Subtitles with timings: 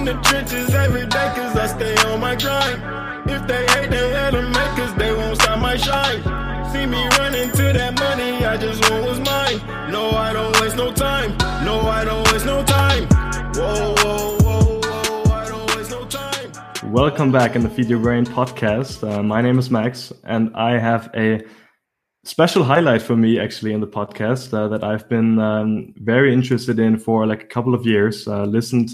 [0.00, 2.80] in the trenches every day cause I stay on my grind.
[3.28, 6.22] If they hate, they had to make cause they won't stop my shine.
[6.72, 9.58] See me running to that money, I just want what's mine.
[9.92, 11.36] No, I don't waste no time.
[11.66, 13.04] No, I don't waste no time.
[13.54, 16.50] Whoa, whoa, whoa, whoa, I don't waste no time.
[16.90, 19.06] Welcome back in the Feed Your Brain podcast.
[19.06, 21.42] Uh, my name is Max, and I have a
[22.24, 26.78] special highlight for me actually in the podcast uh, that I've been um, very interested
[26.78, 28.26] in for like a couple of years.
[28.26, 28.92] Uh, listened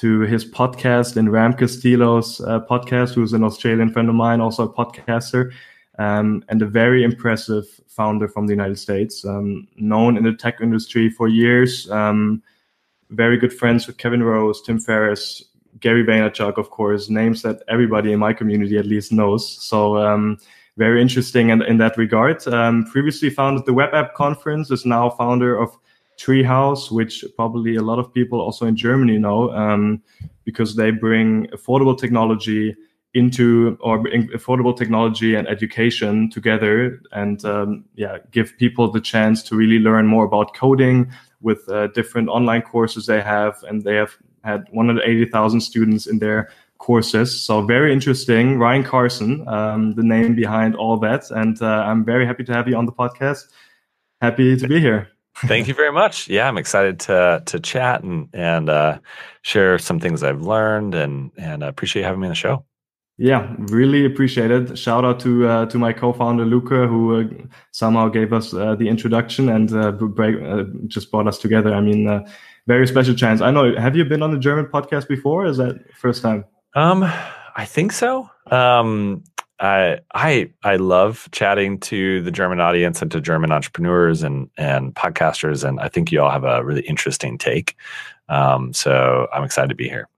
[0.00, 4.64] to his podcast and Ram Castillo's uh, podcast, who's an Australian friend of mine, also
[4.64, 5.52] a podcaster,
[5.98, 10.62] um, and a very impressive founder from the United States, um, known in the tech
[10.62, 11.90] industry for years.
[11.90, 12.42] Um,
[13.10, 15.44] very good friends with Kevin Rose, Tim Ferriss,
[15.80, 19.62] Gary Vaynerchuk, of course, names that everybody in my community at least knows.
[19.62, 20.38] So um,
[20.78, 22.46] very interesting in, in that regard.
[22.48, 25.76] Um, previously founded the Web App Conference, is now founder of
[26.20, 30.02] Treehouse, which probably a lot of people also in Germany know, um,
[30.44, 32.76] because they bring affordable technology
[33.14, 33.98] into or
[34.34, 40.06] affordable technology and education together, and um, yeah, give people the chance to really learn
[40.06, 45.60] more about coding with uh, different online courses they have, and they have had 180,000
[45.60, 47.40] students in their courses.
[47.40, 48.58] So very interesting.
[48.58, 51.30] Ryan Carson, um, the name behind all that.
[51.30, 53.48] And uh, I'm very happy to have you on the podcast.
[54.20, 55.08] Happy to be here.
[55.46, 56.28] Thank you very much.
[56.28, 58.98] Yeah, I'm excited to to chat and and uh,
[59.42, 62.64] share some things I've learned and and I appreciate having me on the show.
[63.22, 64.78] Yeah, really appreciate it.
[64.78, 67.24] Shout out to uh, to my co-founder Luca, who uh,
[67.70, 71.74] somehow gave us uh, the introduction and uh, break, uh, just brought us together.
[71.74, 72.26] I mean, uh,
[72.66, 73.42] very special chance.
[73.42, 73.76] I know.
[73.76, 75.44] Have you been on the German podcast before?
[75.44, 76.46] is that first time?
[76.74, 77.02] Um,
[77.56, 78.30] I think so.
[78.50, 79.22] Um,
[79.60, 84.94] I I I love chatting to the German audience and to German entrepreneurs and and
[84.94, 87.76] podcasters, and I think you all have a really interesting take.
[88.28, 90.08] Um, so I'm excited to be here.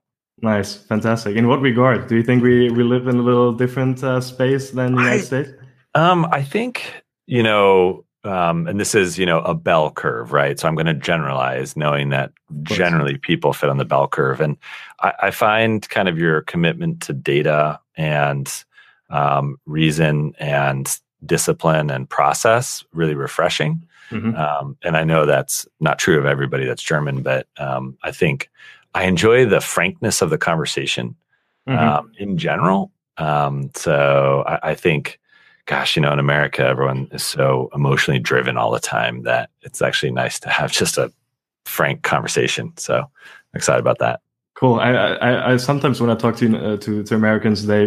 [0.41, 1.35] Nice, fantastic.
[1.35, 2.07] In what regard?
[2.07, 5.21] Do you think we we live in a little different uh, space than the United
[5.21, 5.49] I, States?
[5.93, 10.59] Um, I think you know um, and this is you know a bell curve right
[10.59, 12.31] so i'm going to generalize knowing that
[12.63, 14.57] generally people fit on the bell curve and
[15.01, 18.47] I, I find kind of your commitment to data and
[19.13, 24.35] um, reason and discipline and process really refreshing mm-hmm.
[24.35, 28.49] um, and i know that's not true of everybody that's german but um, i think
[28.93, 31.15] i enjoy the frankness of the conversation
[31.67, 31.79] mm-hmm.
[31.79, 35.19] Um, in general um, so I, I think
[35.65, 39.81] gosh, you know, in America, everyone is so emotionally driven all the time that it's
[39.81, 41.11] actually nice to have just a
[41.65, 42.73] frank conversation.
[42.77, 43.07] So I'm
[43.55, 44.21] excited about that.
[44.63, 44.79] Cool.
[44.79, 47.85] I, I, I sometimes when I talk to, uh, to to Americans, they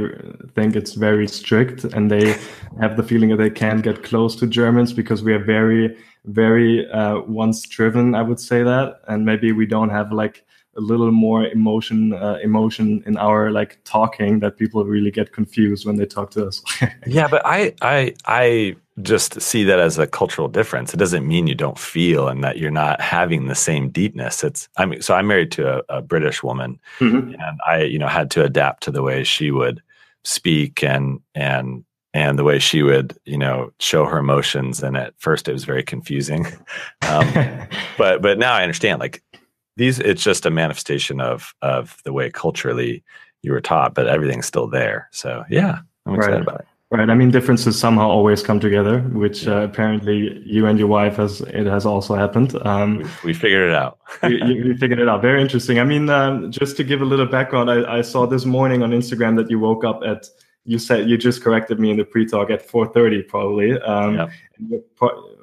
[0.54, 2.36] think it's very strict, and they
[2.78, 6.86] have the feeling that they can't get close to Germans because we are very, very
[6.90, 8.14] uh, once driven.
[8.14, 10.44] I would say that, and maybe we don't have like
[10.76, 15.86] a little more emotion uh, emotion in our like talking that people really get confused
[15.86, 16.62] when they talk to us
[17.06, 21.46] yeah but i i i just see that as a cultural difference it doesn't mean
[21.46, 25.14] you don't feel and that you're not having the same deepness it's i mean so
[25.14, 27.34] i'm married to a, a british woman mm-hmm.
[27.40, 29.82] and i you know had to adapt to the way she would
[30.24, 35.12] speak and and and the way she would you know show her emotions and at
[35.18, 36.46] first it was very confusing
[37.08, 37.30] um,
[37.98, 39.22] but but now i understand like
[39.76, 43.04] these it's just a manifestation of of the way culturally
[43.46, 45.08] you were taught, but everything's still there.
[45.12, 46.42] So yeah, I'm excited right.
[46.42, 46.66] about it.
[46.88, 47.10] Right.
[47.10, 49.54] I mean, differences somehow always come together, which yeah.
[49.54, 52.56] uh, apparently you and your wife has it has also happened.
[52.64, 53.98] Um, we, we, figured it out.
[54.22, 55.20] you, you, figured it out.
[55.20, 55.80] Very interesting.
[55.80, 58.90] I mean, um, just to give a little background, I, I, saw this morning on
[58.92, 60.26] Instagram that you woke up at.
[60.64, 63.80] You said you just corrected me in the pre-talk at 4:30, probably.
[63.80, 64.30] Um, yep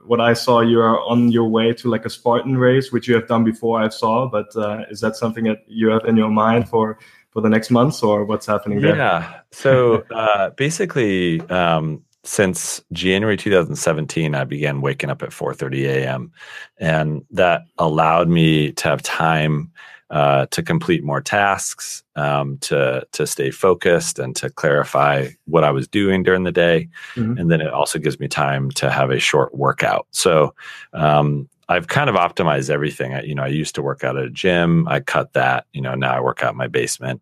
[0.05, 3.15] what I saw, you are on your way to like a Spartan race, which you
[3.15, 3.81] have done before.
[3.81, 6.99] I saw, but uh, is that something that you have in your mind for
[7.33, 8.95] for the next months, or what's happening there?
[8.95, 9.41] Yeah.
[9.51, 16.31] So uh, basically, um, since January 2017, I began waking up at 4:30 a.m.,
[16.77, 19.71] and that allowed me to have time
[20.09, 25.71] uh, to complete more tasks, um, to to stay focused, and to clarify what I
[25.71, 26.87] was doing during the day.
[27.15, 27.39] Mm-hmm.
[27.39, 30.05] And then it also gives me time to have a short workout.
[30.11, 30.53] So
[30.93, 33.13] um, I've kind of optimized everything.
[33.13, 34.87] I, you know, I used to work out at a gym.
[34.87, 35.65] I cut that.
[35.73, 37.21] You know, now I work out in my basement.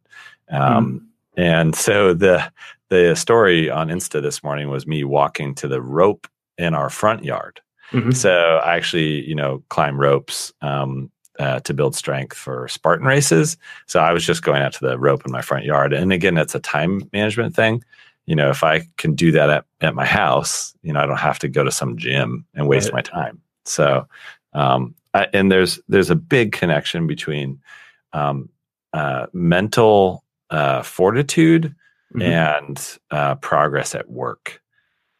[0.49, 0.61] Um,
[1.37, 1.41] mm-hmm.
[1.41, 2.51] And so the
[2.89, 6.27] the story on Insta this morning was me walking to the rope
[6.57, 7.61] in our front yard.
[7.91, 8.11] Mm-hmm.
[8.11, 11.09] So I actually, you know, climb ropes um,
[11.39, 13.57] uh, to build strength for Spartan races.
[13.87, 15.93] So I was just going out to the rope in my front yard.
[15.93, 17.83] And again, it's a time management thing.
[18.25, 21.17] You know, if I can do that at, at my house, you know, I don't
[21.17, 22.95] have to go to some gym and waste right.
[22.95, 23.41] my time.
[23.65, 24.07] So,
[24.53, 27.59] um, I, and there's there's a big connection between
[28.13, 28.49] um,
[28.93, 31.75] uh, mental uh, fortitude
[32.13, 32.23] Mhm.
[32.23, 34.61] and uh, progress at work.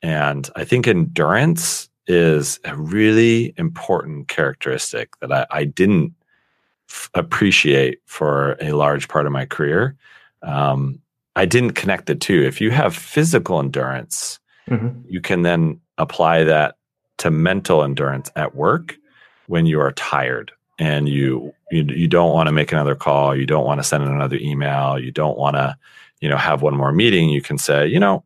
[0.01, 6.13] And I think endurance is a really important characteristic that I, I didn't
[6.89, 9.95] f- appreciate for a large part of my career.
[10.43, 10.99] Um,
[11.38, 12.43] I didn't connect the two.
[12.43, 14.39] If you have physical endurance,
[14.69, 15.03] Mhm.
[15.07, 16.75] you can then apply that
[17.21, 18.95] to mental endurance at work
[19.47, 23.45] when you are tired and you you, you don't want to make another call you
[23.45, 25.77] don't want to send another email you don't want to
[26.19, 28.23] you know have one more meeting you can say you know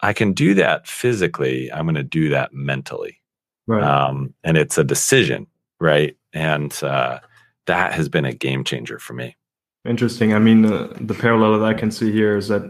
[0.00, 3.20] i can do that physically i'm going to do that mentally
[3.68, 3.82] Right.
[3.82, 5.46] um, and it's a decision
[5.80, 7.18] right and uh,
[7.66, 9.36] that has been a game changer for me
[9.88, 10.34] Interesting.
[10.34, 12.64] I mean, uh, the parallel that I can see here is that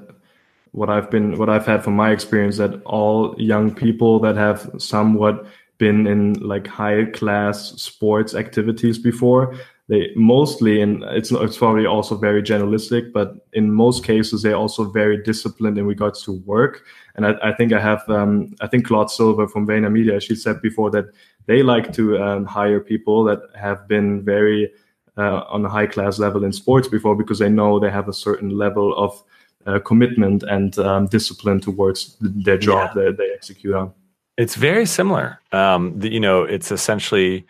[0.76, 4.70] what I've been, what I've had from my experience, that all young people that have
[4.76, 5.46] somewhat
[5.78, 9.54] been in like high class sports activities before,
[9.88, 14.84] they mostly, and it's it's probably also very generalistic, but in most cases they're also
[14.84, 16.82] very disciplined in regards to work.
[17.14, 20.60] And I, I think I have, um, I think Claude Silver from VaynerMedia, she said
[20.60, 21.06] before that
[21.46, 24.70] they like to um, hire people that have been very
[25.16, 28.12] uh, on a high class level in sports before because they know they have a
[28.12, 29.22] certain level of
[29.66, 33.04] uh, commitment and um, discipline towards th- their job Yeah.
[33.04, 33.92] that they execute on.
[34.36, 35.40] It's very similar.
[35.52, 37.44] Um, the, you know, it's essentially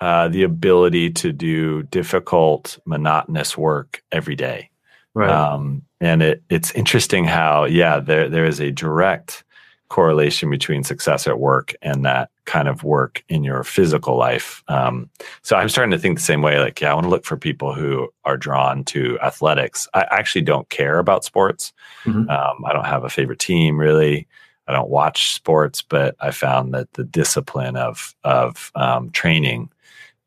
[0.00, 4.70] uh, the ability to do difficult, monotonous work every day.
[5.14, 5.28] Right.
[5.28, 9.44] Um, and it, it's interesting how, yeah, there there is a direct
[9.90, 14.64] correlation between success at work and that kind of work in your physical life.
[14.68, 15.10] Um,
[15.42, 16.58] so I'm starting to think the same way.
[16.58, 19.86] Like, yeah, I want to look for people who are drawn to athletics.
[19.92, 21.72] I actually don't care about sports.
[22.04, 22.30] Mhm.
[22.30, 24.26] Um, I don't have a favorite team really.
[24.66, 29.70] I don't watch sports, but I found that the discipline of of um, training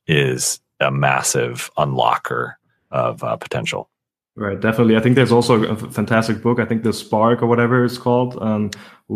[0.07, 2.55] is a massive unlocker
[2.91, 3.89] of uh, potential.
[4.35, 4.97] Right, definitely.
[4.97, 6.59] I think there's also a fantastic book.
[6.59, 8.41] I think the Spark or whatever it's called.
[8.41, 8.71] Um,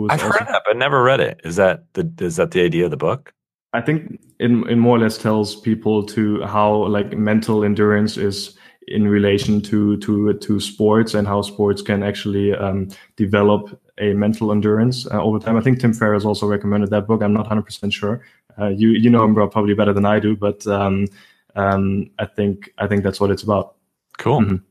[0.10, 1.42] I've also, heard that, but never read it.
[1.44, 3.34] Is that the is that the idea of the book?
[3.74, 8.56] I think it, it more or less tells people to how like mental endurance is
[8.88, 14.52] in relation to to to sports and how sports can actually um, develop a mental
[14.52, 15.58] endurance uh, over time.
[15.58, 17.24] I think Tim Ferriss also recommended that book.
[17.24, 18.22] I'm not 100 percent sure.
[18.60, 21.08] Uh, you you know him probably better than I do, but um,
[21.56, 23.76] um, I think I think that's what it's about.
[24.20, 24.42] Cool.
[24.42, 24.62] Mhm.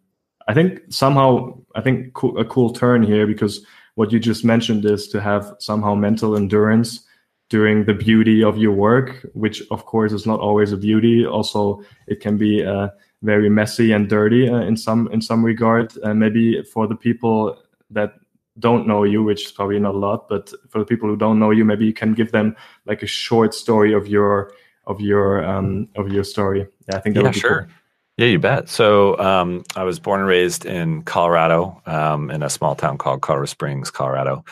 [0.46, 3.64] I think somehow I think co- a cool turn here because
[3.96, 7.00] what you just mentioned is to have somehow mental endurance
[7.48, 11.24] during the beauty of your work, which of course is not always a beauty.
[11.26, 12.88] Also, it can be uh,
[13.22, 15.96] very messy and dirty uh, in some in some regard.
[15.98, 17.56] And maybe for the people
[17.90, 18.14] that
[18.58, 21.38] don't know you, which is probably not a lot, but for the people who don't
[21.38, 22.56] know you, maybe you can give them
[22.86, 24.52] like a short story of your
[24.86, 26.66] of your um, of your story.
[26.88, 27.62] Yeah, I think that Yeah, would be sure.
[27.62, 27.74] cool.
[28.16, 28.68] Yeah, you bet.
[28.68, 33.20] So um, I was born and raised in Colorado, um, in a small town called
[33.20, 34.42] Colorado Springs, Colorado,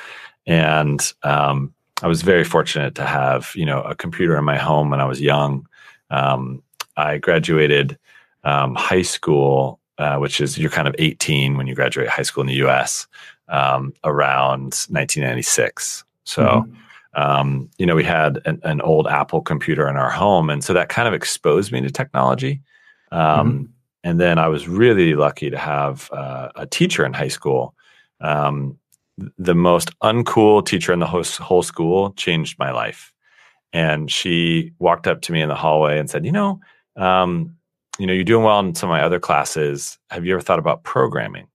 [0.46, 1.72] and um,
[2.02, 5.06] I was very fortunate to have you know a computer in my home when I
[5.06, 5.66] was young.
[6.10, 6.62] Um,
[6.96, 7.98] I graduated
[8.44, 12.42] um, high school, uh, which is you're kind of 18 when you graduate high school
[12.42, 13.06] in the U.S.
[13.48, 16.04] Um, around 1996.
[16.24, 16.76] So Mhm.
[17.14, 20.74] um, you know, we had an, an old Apple computer in our home, and so
[20.74, 22.60] that kind of exposed me to technology.
[23.14, 23.70] Um,
[24.02, 27.74] And then I was really lucky to have uh, a teacher in high school.
[28.20, 28.78] Um,
[29.38, 33.12] the most uncool teacher in the whole, whole school changed my life.
[33.72, 36.60] And she walked up to me in the hallway and said, "You know,
[36.96, 37.56] um,
[37.98, 39.98] you know, you're doing well in some of my other classes.
[40.10, 41.46] Have you ever thought about programming?"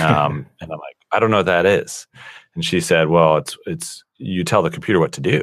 [0.00, 2.06] Um, and I'm like, "I don't know what that is."
[2.54, 5.42] And she said, "Well, it's it's you tell the computer what to do,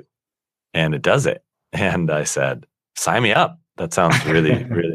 [0.74, 2.66] and it does it." And I said,
[2.98, 3.60] "Sign me up.
[3.78, 4.95] That sounds really, really."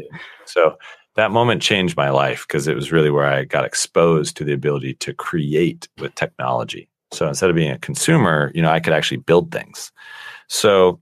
[0.51, 0.77] So
[1.15, 4.53] that moment changed my life because it was really where I got exposed to the
[4.53, 6.87] ability to create with technology.
[7.11, 9.91] So instead of being a consumer, you know, I could actually build things.
[10.47, 10.99] So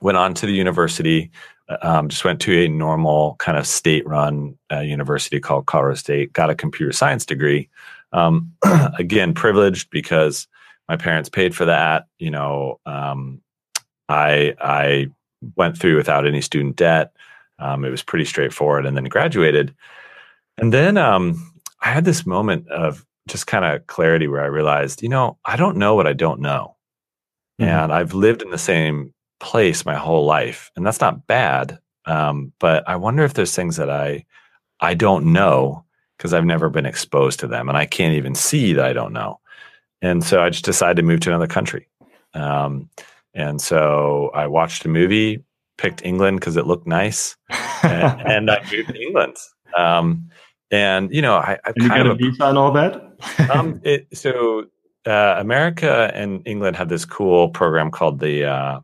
[0.00, 1.30] went on to the university.
[1.68, 6.32] uh, Um, just went to a normal kind of state-run uh, university called Colorado State.
[6.32, 7.68] Got a computer science degree.
[8.12, 8.52] Um,
[8.98, 10.46] again, privileged because
[10.88, 12.06] my parents paid for that.
[12.18, 13.40] You know, um,
[14.08, 15.08] I I
[15.56, 17.12] went through without any student debt.
[17.58, 19.74] Um, it was pretty straightforward, and then graduated.
[20.58, 25.02] And then um, I had this moment of just kind of clarity where I realized,
[25.02, 26.76] you know, I don't know what I don't know,
[27.60, 27.66] Mhm.
[27.66, 31.78] and I've lived in the same place my whole life, and that's not bad.
[32.06, 34.24] Um, but I wonder if there's things that I
[34.80, 35.84] I don't know
[36.16, 39.12] because I've never been exposed to them, and I can't even see that I don't
[39.12, 39.40] know.
[40.02, 41.88] And so I just decided to move to another country.
[42.34, 42.90] Um,
[43.32, 45.42] and so I watched a movie,
[45.78, 47.36] picked England because it looked nice,
[47.84, 49.36] and, and I moved to England.
[49.76, 50.28] Um,
[50.70, 53.50] and you know, I, I you got a visa and all that.
[53.50, 54.64] um, it, so
[55.06, 58.80] uh, America and England have this cool program called the uh,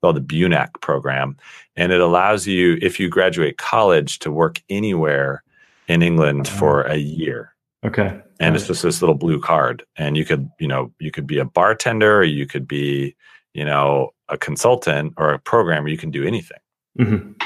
[0.00, 1.36] called the BUNAC program,
[1.76, 5.42] and it allows you, if you graduate college, to work anywhere
[5.88, 6.58] in England Uh-huh.
[6.58, 7.54] for a year.
[7.84, 8.20] okay.
[8.40, 11.26] And Got it's just this little blue card, and you could, you know, you could
[11.26, 13.16] be a bartender, or you could be,
[13.52, 15.88] you know, a consultant or a programmer.
[15.88, 16.58] You can do anything.
[17.00, 17.37] Mhm.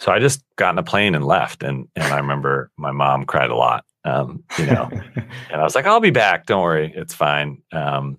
[0.00, 3.24] So I just got in a plane and left, and and I remember my mom
[3.24, 3.84] cried a lot.
[4.04, 4.88] Um, you know,
[5.50, 6.46] and I was like, I'll be back.
[6.46, 7.62] Don't worry, it's fine.
[7.70, 8.16] Um,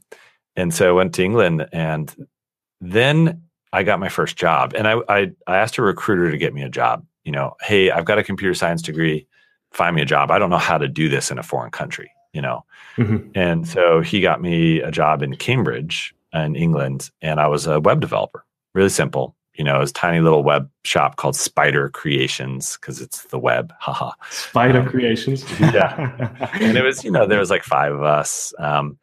[0.56, 2.16] and so I went to England, and
[2.80, 3.42] then
[3.74, 4.74] I got my first job.
[4.78, 7.06] And I, I I asked a recruiter to get me a job.
[7.24, 9.28] You know, hey, I've got a computer science degree.
[9.72, 10.32] Find me a job.
[10.32, 12.12] I don't know how to do this in a foreign country.
[12.34, 12.64] You know,
[12.98, 13.32] Mhm.
[13.36, 17.80] and so he got me a job in Cambridge in England, and I was a
[17.82, 18.46] web developer.
[18.74, 19.36] Really simple.
[19.56, 23.38] You know, it was a tiny little web shop called Spider Creations because it's the
[23.40, 23.74] web.
[23.80, 24.12] Haha.
[24.30, 25.44] Spider Um, Creations.
[25.60, 26.30] yeah.
[26.54, 28.54] And it was, you know, there was like five of us.
[28.60, 28.98] Um,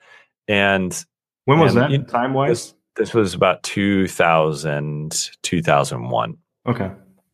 [0.49, 1.05] and
[1.45, 2.49] when was and that time wise?
[2.97, 6.37] this, this was about 2000, 2001.
[6.67, 6.91] Okay.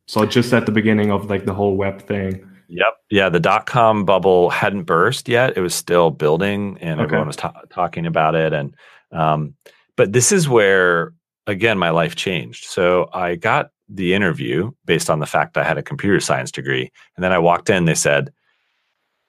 [0.07, 2.45] So just at the beginning of like the whole web thing.
[2.69, 2.95] Yep.
[3.11, 3.29] Yeah.
[3.29, 5.57] The dot com bubble hadn't burst yet.
[5.57, 7.05] It was still building and Okay.
[7.05, 8.53] everyone was ta- talking about it.
[8.53, 8.75] And,
[9.13, 9.55] um,
[9.97, 11.13] but this is where,
[11.47, 12.65] again, my life changed.
[12.65, 16.91] So I got the interview based on the fact I had a computer science degree.
[17.17, 18.33] And then I walked in, they said,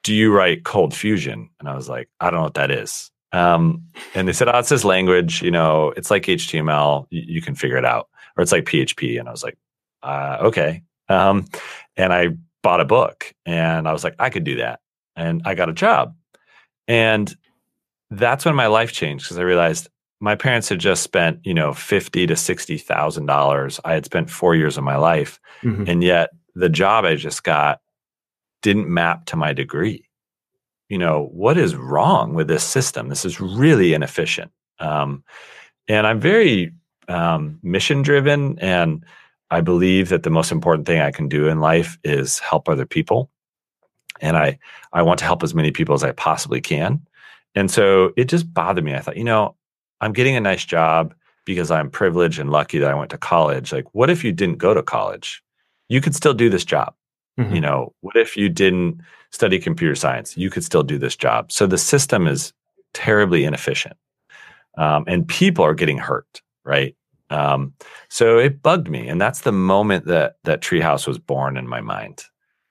[0.02, 1.48] Do you write ColdFusion?
[1.60, 3.10] And I was like, I don't know what that is.
[3.32, 7.42] Um, and they said, Oh, it's this language, you know, it's like HTML, you, you
[7.42, 8.08] can figure it out.
[8.36, 9.18] Or it's like PHP.
[9.18, 9.58] And I was like,
[10.02, 10.82] uh, okay.
[11.08, 11.46] Um,
[11.96, 14.80] and I bought a book and I was like, I could do that.
[15.14, 16.14] And I got a job.
[16.88, 17.34] And
[18.10, 19.88] that's when my life changed because I realized
[20.20, 23.80] my parents had just spent, you know, fifty to sixty thousand dollars.
[23.84, 25.88] I had spent four years of my life, Mhm.
[25.88, 27.80] and yet the job I just got
[28.62, 30.08] didn't map to my degree.
[30.88, 33.08] You know, what is wrong with this system?
[33.08, 34.50] This is really inefficient.
[34.78, 35.22] Um,
[35.88, 36.72] and I'm very
[37.08, 39.04] um, mission driven, and
[39.50, 42.86] I believe that the most important thing I can do in life is help other
[42.86, 43.30] people.
[44.20, 44.58] And I,
[44.92, 47.06] I want to help as many people as I possibly can.
[47.54, 48.94] And so it just bothered me.
[48.94, 49.54] I thought, you know,
[50.00, 53.72] I'm getting a nice job because I'm privileged and lucky that I went to college.
[53.72, 55.42] Like, what if you didn't go to college?
[55.88, 56.94] You could still do this job.
[57.38, 57.54] Mhm.
[57.54, 59.00] You know, what if you didn't
[59.30, 60.36] study computer science?
[60.36, 61.52] You could still do this job.
[61.52, 62.52] So the system is
[62.94, 63.96] terribly inefficient.
[64.78, 66.94] Um, and people are getting hurt, right?
[67.30, 67.74] Um,
[68.08, 69.08] so it bugged me.
[69.08, 72.24] And that's the moment that that Treehouse was born in my mind.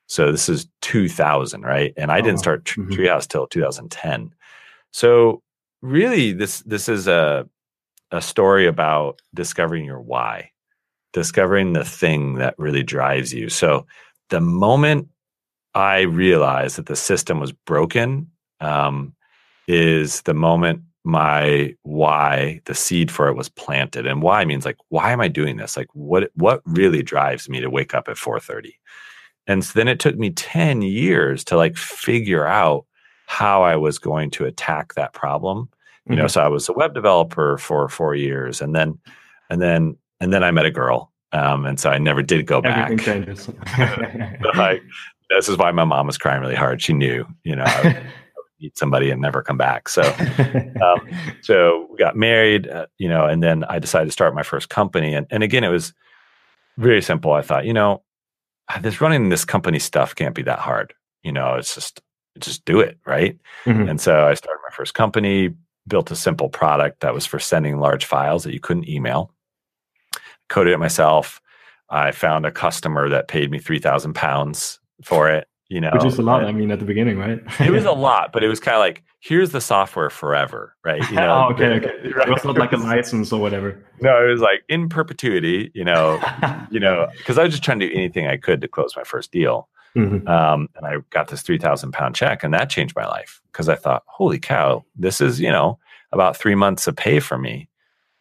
[0.08, 1.94] So this is 2000, right?
[1.98, 2.91] And I Oh, didn't start Tre- mhm.
[2.91, 4.34] Treehouse till 2010.
[4.91, 5.41] So
[5.86, 7.48] really, this this is a
[8.12, 10.51] a story about discovering your why,
[11.13, 13.50] discovering the thing that really drives you.
[13.50, 13.86] So
[14.30, 15.10] the moment
[15.74, 19.13] I realized that the system was broken, um,
[19.68, 24.08] is the moment my why, the seed for it was planted.
[24.08, 25.77] And why means like, why am I doing this?
[25.77, 28.74] Like what what really drives me to wake up at 4:30?
[29.48, 32.86] And so then it took me 10 years to like figure out
[33.27, 35.70] how I was going to attack that problem.
[36.07, 36.31] You know, Mhm.
[36.31, 39.00] so I was a web developer for four years and then
[39.50, 41.12] and then and then I met a girl.
[41.31, 42.91] Um, and so I never did go back.
[42.91, 43.50] Everything changes.
[44.55, 44.81] like
[45.29, 46.81] this is why my mom was crying really hard.
[46.81, 47.97] She knew, you know, I would
[48.62, 49.89] meet somebody and never come back.
[49.89, 50.03] So
[50.83, 51.09] um,
[51.41, 54.69] so we got married, uh, you know, and then I decided to start my first
[54.69, 55.13] company.
[55.15, 55.93] And, and again, it was
[56.77, 57.33] very simple.
[57.33, 58.03] I thought, you know,
[58.81, 60.93] this running this company stuff can't be that hard.
[61.24, 62.01] You know, it's just,
[62.39, 62.97] just do it.
[63.05, 63.38] Right.
[63.65, 63.89] Mhm.
[63.89, 65.53] And so I started my first company,
[65.88, 69.32] built a simple product that was for sending large files that you couldn't email,
[70.50, 71.42] coded it myself.
[71.89, 76.18] I found a customer that paid me 3,000 pounds for it, you know, Which is
[76.18, 76.44] a lot.
[76.44, 77.39] I mean, at the beginning, right?
[77.60, 81.08] it was a lot, but it was kind of like, here's the software forever, right?
[81.10, 82.12] You know, oh, okay, okay.
[82.15, 82.27] right.
[82.27, 83.84] It was not like a license or whatever.
[84.01, 86.20] No, it was like in perpetuity, you know,
[86.72, 89.04] you know, because I was just trying to do anything I could to close my
[89.04, 89.70] first deal.
[89.96, 90.28] Mhm.
[90.28, 93.75] Um, and I got this 3,000 pound check, and that changed my life because I
[93.75, 95.80] thought, holy cow, this is, you know,
[96.12, 97.70] about three months of pay for me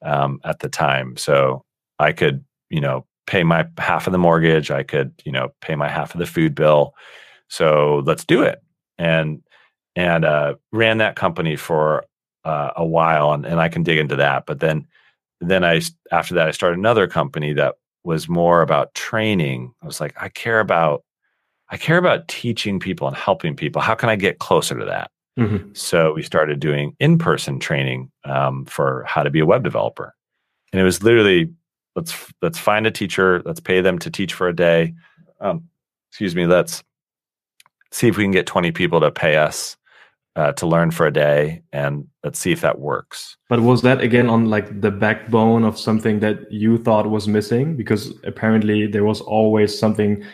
[0.04, 1.16] um, at the time.
[1.16, 1.64] So
[1.98, 4.70] I could, you know, pay my half of the mortgage.
[4.70, 6.94] I could, you know, pay my half of the food bill.
[7.48, 8.62] So let's do it.
[8.98, 9.42] And,
[9.96, 12.04] and uh, ran that company for
[12.44, 14.46] uh, a while, and, and I can dig into that.
[14.46, 14.86] But then,
[15.40, 15.80] then I,
[16.12, 19.74] after that, I started another company that was more about training.
[19.82, 21.04] I was like, I care about
[21.70, 23.82] I care about teaching people and helping people.
[23.82, 25.10] How can I get closer to that?
[25.38, 25.76] Mhm.
[25.76, 30.14] So we started doing in-person training um, for how to be a web developer,
[30.72, 31.50] and it was literally
[31.96, 34.94] let's let's find a teacher, let's pay them to teach for a day.
[35.40, 35.68] Um,
[36.10, 36.84] excuse me, let's
[37.94, 39.76] see if we can get 20 people to pay us
[40.36, 44.00] uh, to learn for a day and let's see if that works but was that
[44.00, 49.04] again on like the backbone of something that you thought was missing because apparently there
[49.04, 50.24] was always something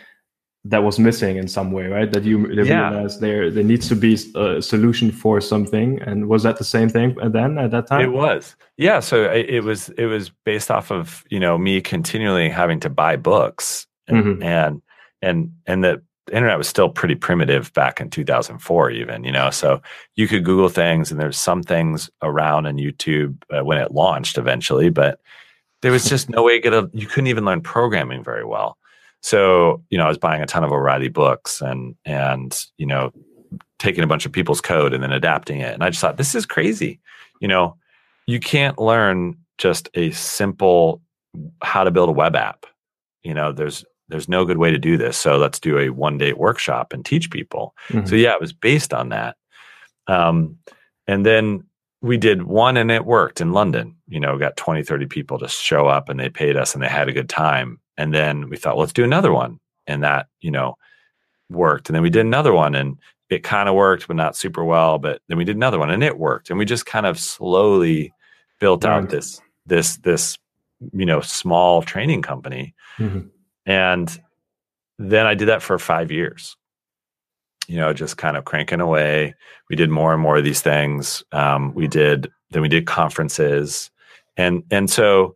[0.63, 2.89] that was missing in some way right that you Yeah.
[2.91, 6.87] realized there there needs to be a solution for something and was that the same
[6.87, 8.99] thing then at that time It was, yeah.
[8.99, 12.89] So it, it was, it was based off of you know me continually having to
[12.89, 14.43] buy books, and Mhm.
[14.43, 14.81] and
[15.23, 16.01] and and the
[16.31, 19.49] internet was still pretty primitive back in 2004, even you know.
[19.49, 19.81] So
[20.15, 24.37] you could Google things, and there's some things around on YouTube uh, when it launched
[24.37, 25.19] eventually, but
[25.81, 26.87] there was just no way to get a.
[26.93, 28.77] You couldn't even learn programming very well.
[29.21, 33.11] So you know, I was buying a ton of O'Reilly books, and and you know,
[33.79, 35.73] taking a bunch of people's code and then adapting it.
[35.73, 36.99] And I just thought, this is crazy.
[37.39, 37.77] You know,
[38.27, 41.01] you can't learn just a simple
[41.61, 42.65] how to build a web app.
[43.23, 45.17] You know, there's there's no good way to do this.
[45.17, 47.75] So let's do a one day workshop and teach people.
[47.89, 48.07] Mhm.
[48.07, 49.37] So yeah, it was based on that.
[50.07, 50.57] Um,
[51.07, 51.63] and then
[52.01, 53.95] we did one and it worked in London.
[54.07, 56.87] You know, got 20, 30 people to show up and they paid us and they
[56.87, 57.79] had a good time.
[57.97, 59.59] And then we thought, well, let's do another one.
[59.87, 60.77] And that, you know,
[61.49, 61.89] worked.
[61.89, 62.97] And then we did another one and
[63.29, 64.97] it kind of worked, but not super well.
[64.97, 66.49] But then we did another one and it worked.
[66.49, 68.13] And we just kind of slowly
[68.59, 70.37] built out this, this, this,
[70.93, 72.73] you know, small training company.
[72.97, 73.29] Mhm.
[73.65, 74.21] And
[74.97, 76.57] then I did that for five years.
[77.67, 79.35] You know, just kind of cranking away.
[79.69, 81.23] We did more and more of these things.
[81.31, 83.89] Um, we did then we did conferences,
[84.35, 85.35] and and so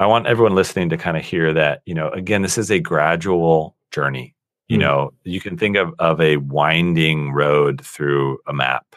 [0.00, 1.82] I want everyone listening to kind of hear that.
[1.84, 4.34] You know, again, this is a gradual journey.
[4.68, 4.80] You Mm.
[4.80, 8.96] know, you can think of of a winding road through a map.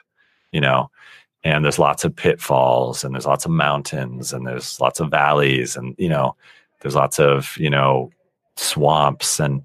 [0.52, 0.90] You know,
[1.44, 5.76] and there's lots of pitfalls, and there's lots of mountains, and there's lots of valleys,
[5.76, 6.36] and you know,
[6.82, 8.10] there's lots of you know
[8.56, 9.64] swamps and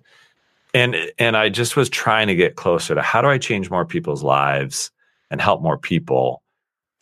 [0.75, 3.85] and and I just was trying to get closer to how do I change more
[3.85, 4.91] people's lives
[5.31, 6.43] and help more people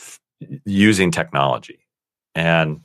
[0.00, 0.20] f-
[0.64, 1.78] using technology
[2.34, 2.84] and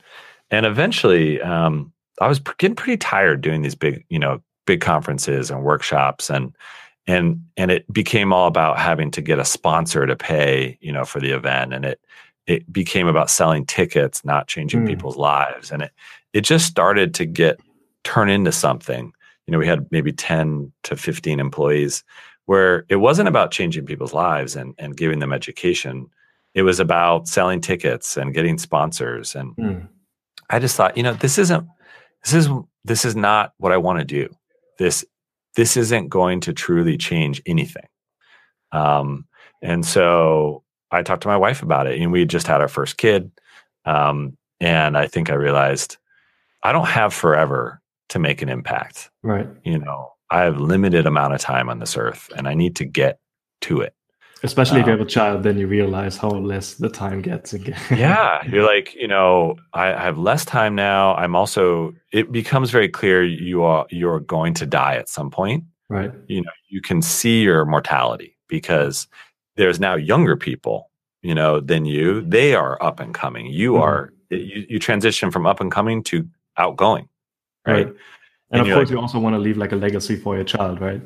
[0.52, 5.50] and eventually um, I was getting pretty tired doing these big you know big conferences
[5.50, 6.54] and workshops and
[7.08, 11.04] and and it became all about having to get a sponsor to pay you know
[11.04, 12.00] for the event and it
[12.46, 14.86] it became about selling tickets not changing Mm.
[14.88, 15.90] people's lives and it
[16.32, 17.58] it just started to get
[18.04, 19.12] turn into something
[19.46, 22.04] you know we had maybe 10 to 15 employees
[22.46, 26.06] where it wasn't about changing people's lives and and giving them education
[26.54, 29.88] it was about selling tickets and getting sponsors and Mm.
[30.52, 31.66] I just thought, you know, this isn't
[32.22, 32.48] this is
[32.84, 34.28] this is not what I want to do.
[34.78, 35.04] This
[35.56, 37.86] this isn't going to truly change anything.
[38.70, 39.26] Um,
[39.60, 42.68] and so I talked to my wife about it, and we had just had our
[42.68, 43.30] first kid.
[43.84, 45.96] Um, and I think I realized
[46.62, 49.10] I don't have forever to make an impact.
[49.22, 52.76] right You know, I have limited amount of time on this earth, and I need
[52.76, 53.18] to get
[53.62, 53.94] to it.
[54.42, 57.52] Especially if you Um, have a child then you realize how less the time gets
[57.52, 57.78] again.
[57.90, 61.14] Yeah you're like you know I, I have less time now.
[61.22, 65.64] I'm also it becomes very clear you are you're going to die at some point.
[65.88, 66.12] Right.
[66.28, 69.06] You know you can see your mortality because
[69.56, 70.90] there's now younger people
[71.22, 72.22] you know than you.
[72.22, 73.46] They are up and coming.
[73.46, 73.82] You Mhm.
[73.86, 76.16] are you, you transition from up and coming to
[76.56, 77.06] outgoing
[77.66, 77.86] right, Right.
[77.86, 77.96] And
[78.50, 80.80] and, of course like- you also want to leave like a legacy for your child
[80.80, 81.02] right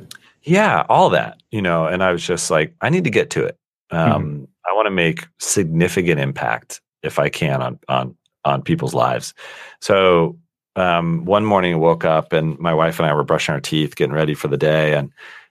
[0.47, 3.45] yeah all that you know and i was just like i need to get to
[3.45, 3.59] it.
[3.93, 4.13] Mm-hmm.
[4.13, 9.35] um i want to make significant impact if i can on on on people's lives.
[9.81, 10.39] So
[10.77, 13.97] um one morning i woke up and my wife and i were brushing our teeth
[13.97, 15.11] getting ready for the day and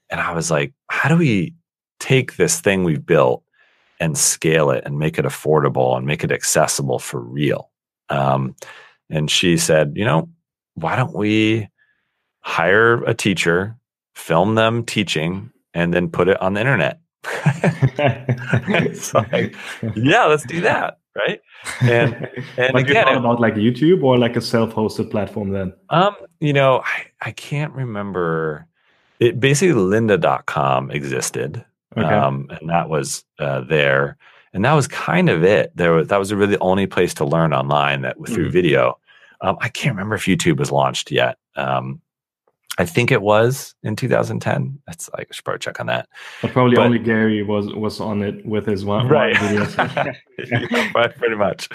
[0.10, 1.54] and i was like how do we
[2.00, 3.44] take this thing we've built
[4.00, 7.72] and scale it and make it affordable and make it accessible for real?
[8.10, 8.56] Um
[9.10, 10.30] and she said you know
[10.76, 11.68] why don't we
[12.42, 13.76] hire a teacher
[14.16, 17.00] film them teaching and then put it on the internet.
[18.68, 19.56] It's like,
[19.96, 21.40] yeah let's do that right?
[21.82, 22.14] And
[22.58, 25.74] and you again it- about like youtube or like a self-hosted platform then?
[25.90, 28.68] Um you know i, I can't remember.
[29.20, 31.64] It basically lynda.com existed
[31.98, 32.08] okay.
[32.08, 34.18] um and that was uh, there.
[34.54, 35.76] And that was kind of it.
[35.76, 38.54] There was that was really the only place to learn online that through Mhm.
[38.54, 39.00] video.
[39.42, 41.38] Um, i can't remember if youtube was launched yet.
[41.56, 42.02] Um
[42.78, 46.08] i think it was in 2010 that's i should probably check on that.
[46.42, 49.36] But probably but- only gary was was on it with his one, right.
[50.38, 51.70] Yeah, pretty much.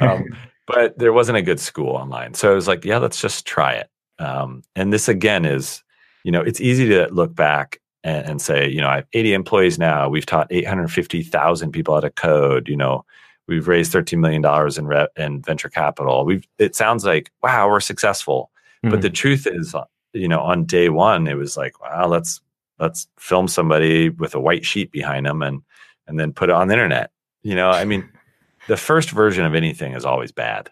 [0.00, 0.24] Um,
[0.66, 2.34] but there wasn't a good school online.
[2.34, 3.88] So i was like yeah let's just try it.
[4.18, 5.82] Um, and this again is
[6.24, 9.32] you know it's easy to look back and, and say you know i have 80
[9.34, 10.08] employees now.
[10.08, 12.68] We've taught 850000 people how to code.
[12.68, 13.04] You know
[13.48, 16.24] we've raised 13 million dollars in, re- in venture capital.
[16.24, 18.50] We've it sounds like wow we're successful.
[18.82, 19.02] But Mhm.
[19.02, 19.74] the truth is
[20.12, 22.40] you know on day one it was like wow let's
[22.78, 25.62] let's film somebody with a white sheet behind them and
[26.06, 27.10] and then put it on the internet.
[27.42, 28.08] You know, I mean,
[28.68, 30.70] the first version of anything is always bad.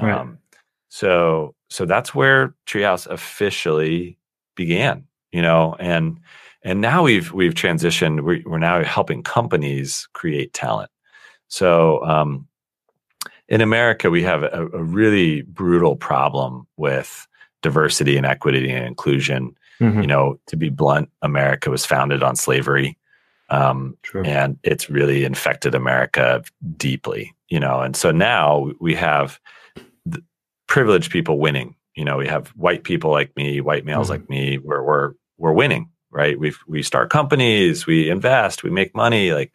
[0.00, 0.12] Right.
[0.12, 0.38] Um,
[0.88, 4.18] so so that's where Treehouse officially
[4.54, 5.04] began.
[5.32, 6.20] You know, and
[6.62, 8.22] and now we've we've transitioned.
[8.22, 10.90] We're, we're now helping companies create talent.
[11.48, 12.46] So um,
[13.48, 17.26] in America, we have a, a, really brutal problem with
[17.62, 19.54] diversity and equity and inclusion.
[19.80, 20.00] Mhm.
[20.02, 22.96] You know, to be blunt, America was founded on slavery.
[23.50, 26.42] Um, and it's really infected America
[26.76, 27.80] deeply, you know.
[27.80, 29.40] And so now we have
[30.04, 30.22] the
[30.66, 31.74] privileged people winning.
[31.94, 34.10] You know, we have white people like me, white males Mhm.
[34.10, 34.58] like me.
[34.58, 36.38] We're we're we're winning, right?
[36.38, 39.52] We we start companies, we invest, we make money, like,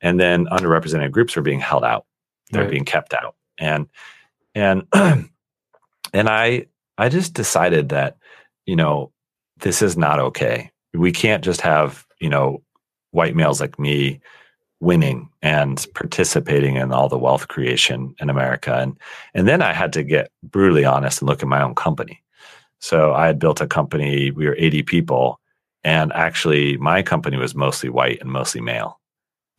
[0.00, 2.04] and then underrepresented groups are being held out.
[2.50, 2.70] They're Right.
[2.70, 3.86] being kept out, and
[4.56, 5.30] and and
[6.28, 6.66] I
[6.98, 8.16] I just decided that
[8.66, 9.12] you know
[9.58, 10.70] this is not okay.
[10.94, 12.62] We can't just have you know
[13.10, 14.20] white males like me
[14.80, 18.74] winning and participating in all the wealth creation in America.
[18.74, 18.98] And
[19.34, 22.22] and then I had to get brutally honest and look at my own company.
[22.80, 25.40] So I had built a company, we were 80 people,
[25.82, 29.00] and actually my company was mostly white and mostly male.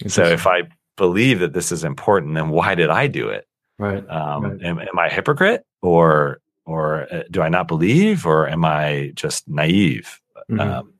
[0.08, 0.64] So if I
[0.98, 3.48] believe that this is important, then why did I do it?
[3.80, 4.64] right, Um, Right.
[4.64, 9.12] am, am I a hypocrite or or uh, do I not believe or am I
[9.16, 10.20] just naive?
[10.52, 10.60] Mhm.
[10.60, 10.94] Um,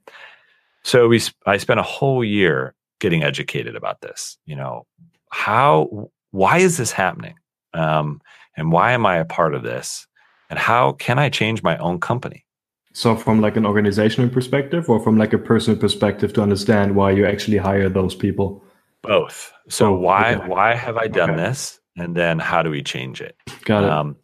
[0.84, 4.38] so we, I spent a whole year getting educated about this.
[4.46, 4.88] You know,
[5.30, 7.36] how, why is this happening?
[7.74, 8.22] Um,
[8.56, 10.08] and why am I a part of this?
[10.50, 12.44] And how can I change my own company?
[12.94, 17.12] so from like an organizational perspective, or from like a personal perspective, to understand why
[17.12, 18.64] you actually hire those people.
[19.04, 19.54] Both.
[19.70, 20.48] So Oh, why, okay.
[20.48, 21.44] why have I done Okay.
[21.44, 21.80] this?
[21.96, 23.36] And then how do we change it?
[23.66, 23.92] Got it.
[23.92, 24.16] Um,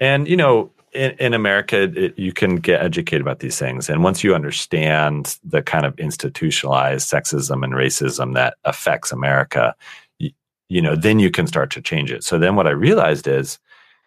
[0.00, 4.02] and you know, in, in America, it, you can get educated about these things, and
[4.04, 9.74] once you understand the kind of institutionalized sexism and racism that affects America,
[10.18, 10.30] you,
[10.68, 12.24] you know, then you can start to change it.
[12.24, 13.58] So then, what I realized is,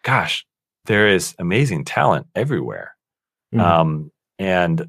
[0.04, 0.46] gosh,
[0.86, 2.96] there is amazing talent everywhere,
[3.54, 3.62] Mhm.
[3.62, 4.88] um, and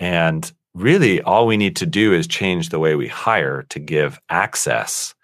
[0.00, 4.20] and really, all we need to do is change the way we hire to give
[4.28, 5.14] access,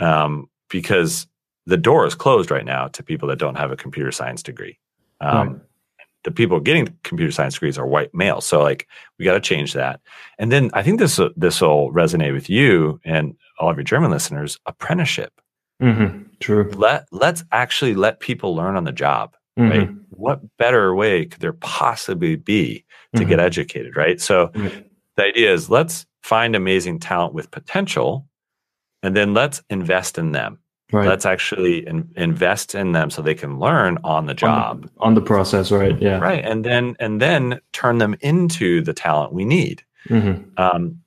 [0.00, 1.26] um, because
[1.66, 4.78] the door is closed right now to people that don't have a computer science degree.
[5.20, 5.60] Um, Right.
[6.24, 8.86] The people getting computer science degrees are white males, so like
[9.18, 10.00] we got to change that.
[10.38, 14.10] And then I think this this will resonate with you and all of your German
[14.10, 14.58] listeners.
[14.66, 15.32] Apprenticeship.
[15.80, 16.24] mm-hmm.
[16.40, 16.70] True.
[16.74, 19.36] Let let's actually let people learn on the job.
[19.58, 19.70] Mhm.
[19.70, 19.90] Right.
[20.10, 22.84] What better way could there possibly be
[23.16, 23.28] to Mhm.
[23.28, 23.96] get educated?
[23.96, 24.20] Right.
[24.20, 24.50] So
[25.16, 28.26] the idea is let's find amazing talent with potential,
[29.04, 30.58] and then let's invest in them
[30.90, 31.06] Right.
[31.06, 34.90] let's actually in, invest in them so they can learn on the On job the,
[35.00, 36.00] on the process, right?
[36.00, 36.18] Yeah.
[36.18, 40.58] right and then and then turn them into the talent we need Mhm.
[40.58, 40.98] um,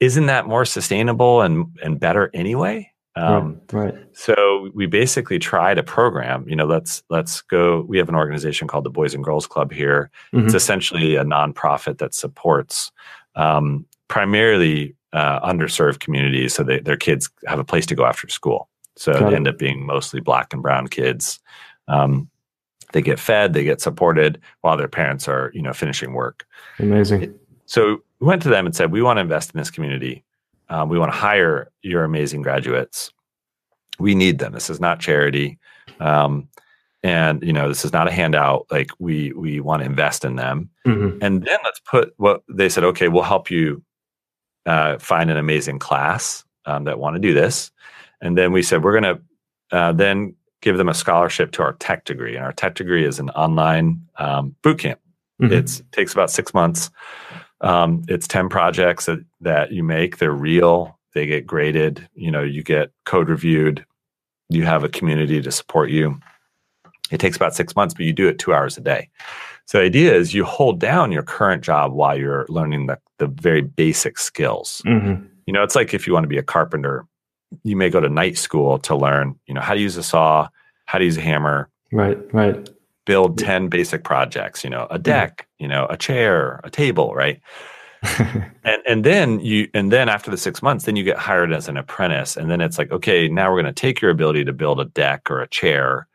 [0.00, 3.94] isn't that more sustainable and and better anyway um, right.
[3.94, 4.04] Right.
[4.12, 8.68] so we basically tried a program you know let's let's go we have an organization
[8.68, 10.44] called the boys and girls club here Mhm.
[10.44, 12.92] it's essentially a nonprofit that supports
[13.36, 18.28] um, primarily uh, underserved communities so they, their kids have a place to go after
[18.28, 18.68] school.
[18.96, 19.36] So Got it.
[19.36, 21.40] end up being mostly black and brown kids.
[21.88, 22.28] Um,
[22.92, 26.46] they get fed, they get supported while their parents are, you know, finishing work.
[26.78, 27.34] Amazing.
[27.66, 30.24] So we went to them and said, we want to invest in this community.
[30.68, 33.12] Um, we want to hire your amazing graduates.
[33.98, 34.52] We need them.
[34.52, 35.58] This is not charity.
[35.98, 36.48] Um,
[37.02, 38.66] and you know, this is not a handout.
[38.70, 40.70] Like we we want to invest in them.
[40.86, 41.18] Mhm.
[41.20, 43.82] And then let's put what they said, okay, we'll help you
[44.66, 47.70] uh, find an amazing class um, that want to do this.
[48.24, 49.16] And then we said, we're going
[49.70, 52.36] to uh, then give them a scholarship to our tech degree.
[52.36, 54.98] And our tech degree is an online um, boot camp.
[55.40, 55.52] Mhm.
[55.52, 56.90] It's takes about six months.
[57.60, 60.18] Um, it's 10 projects that, that you make.
[60.18, 60.98] They're real.
[61.12, 62.08] They get graded.
[62.14, 63.84] You know, you get code reviewed.
[64.48, 66.18] You have a community to support you.
[67.10, 69.10] It takes about six months, but you do it two hours a day.
[69.66, 73.26] So the idea is you hold down your current job while you're learning the, the
[73.26, 74.82] very basic skills.
[74.86, 75.26] Mhm.
[75.46, 77.06] You know, it's like if you want to be a carpenter,
[77.62, 80.48] you may go to night school to learn, you know, how to use a saw,
[80.86, 82.18] how to use a hammer, Right.
[82.34, 82.68] Right.
[83.06, 87.40] build 10 basic projects, you know, a deck, you know, a chair, a table, right?
[88.64, 91.68] and and then you and then after the six months then you get hired as
[91.68, 94.52] an apprentice and then it's like okay now we're going to take your ability to
[94.52, 96.06] build a deck or a chair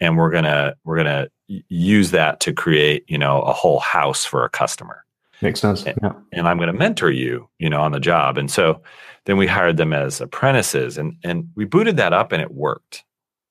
[0.00, 1.30] and we're going to we're going to
[1.68, 5.04] use that to create you know a whole house for a customer
[5.42, 5.86] Makes sense.
[5.86, 6.12] Eh, Yeah.
[6.32, 8.38] and i'm going to mentor you you know on the job.
[8.38, 8.80] And so
[9.26, 13.04] then we hired them as apprentices and and we booted that up and it worked.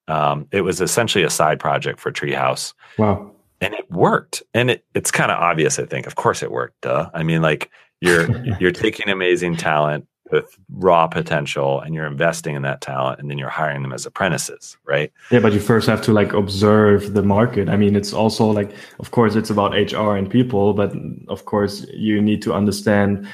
[0.08, 2.74] Um, it was essentially a side project for treehouse.
[2.98, 3.32] Wow.
[3.62, 4.44] and it worked.
[4.54, 6.08] And it, it's kind of obvious i think.
[6.08, 7.10] Of course it worked duh.
[7.14, 7.70] I mean like
[8.02, 8.28] You're
[8.60, 13.38] you're taking amazing talent with raw potential and you're investing in that talent and then
[13.38, 15.12] you're hiring them as apprentices right?
[15.32, 17.70] Yeah but you first have to like observe the market.
[17.70, 20.94] I mean it's also like of course it's about hr and people but
[21.28, 23.28] of course you need to understand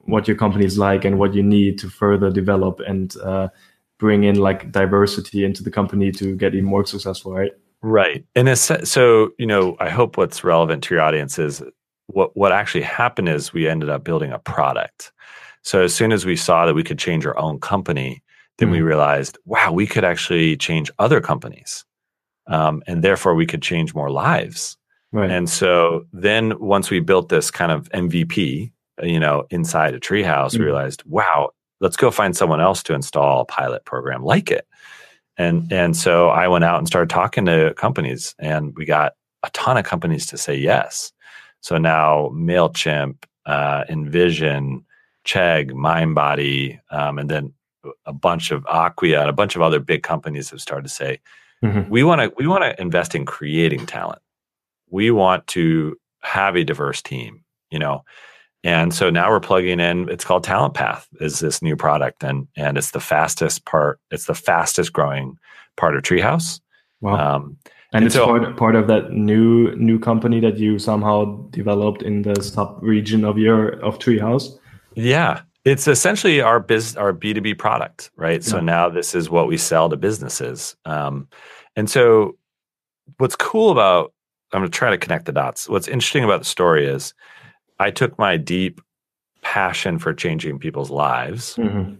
[0.00, 3.48] what your company is like and what you need to further develop and uh,
[3.98, 7.52] bring in like diversity into the company to get even more successful right?
[7.82, 8.26] Right.
[8.34, 11.62] And so you know i hope what's relevant to your audience is
[12.12, 15.12] what what actually happened is we ended up building a product
[15.62, 18.22] so as soon as we saw that we could change our own company
[18.58, 21.84] then mm we realized wow we could actually change other companies
[22.46, 24.76] um, and therefore we could change more lives
[25.12, 28.70] right and so then once we built this kind of mvp
[29.02, 32.94] you know inside a treehouse mm we realized wow let's go find someone else to
[32.94, 34.66] install a pilot program like it.
[35.36, 39.50] And and so I went out and started talking to companies, and we got a
[39.50, 41.12] ton of companies to say yes.
[41.62, 44.84] So now Mailchimp, uh, InVision,
[45.24, 47.52] Chegg, MindBody, um, and then
[48.06, 51.20] a bunch of Acquia and a bunch of other big companies have started to say,
[51.64, 51.88] mm-hmm.
[51.90, 54.20] we want to we want to invest in creating talent.
[54.88, 57.44] We want to have a diverse team.
[57.70, 58.04] You know,
[58.62, 62.22] and so now we're plugging in, it's called Talent Path is this new product.
[62.22, 65.38] And and it's the fastest part, it's the fastest growing
[65.76, 66.60] part of Treehouse.
[67.00, 67.36] Wow.
[67.36, 67.56] Um,
[67.92, 72.02] and, and, it's so, part, part of that new new company that you somehow developed
[72.02, 74.58] in the sub region of your of Treehouse.
[74.94, 75.42] Yeah.
[75.64, 78.42] It's essentially our biz our B2B product, right?
[78.42, 78.48] Yeah.
[78.48, 80.76] So now this is what we sell to businesses.
[80.84, 81.28] Um,
[81.76, 82.36] and so
[83.18, 84.12] what's cool about
[84.52, 85.68] I'm gonna try to connect the dots.
[85.68, 87.14] What's interesting about the story is
[87.78, 88.80] I took my deep
[89.42, 91.56] passion for changing people's lives.
[91.56, 91.94] Mm-hmm.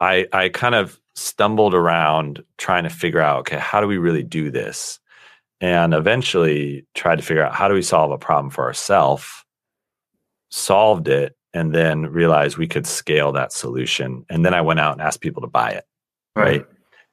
[0.00, 4.24] I I kind of stumbled around trying to figure out okay, how do we really
[4.24, 4.98] do this?
[5.60, 9.26] And eventually tried to figure out how do we solve a problem for ourselves,
[10.50, 14.24] solved it, and then realized we could scale that solution.
[14.28, 15.84] And then I went out and asked people to buy it.
[16.36, 16.60] Right.
[16.60, 16.66] right?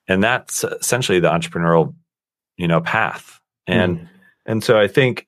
[0.08, 1.94] And that's essentially the entrepreneurial,
[2.58, 3.40] you know, path.
[3.66, 4.08] And mm.
[4.46, 5.28] and so I think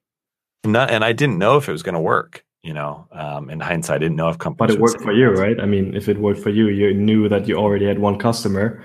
[0.64, 2.44] not, and I didn't know if it was going to work.
[2.62, 4.76] You know, um, in hindsight, I didn't know if companies.
[4.76, 5.58] But it worked for you, right?
[5.62, 8.84] I mean, if it worked for you, you knew that you already had one customer.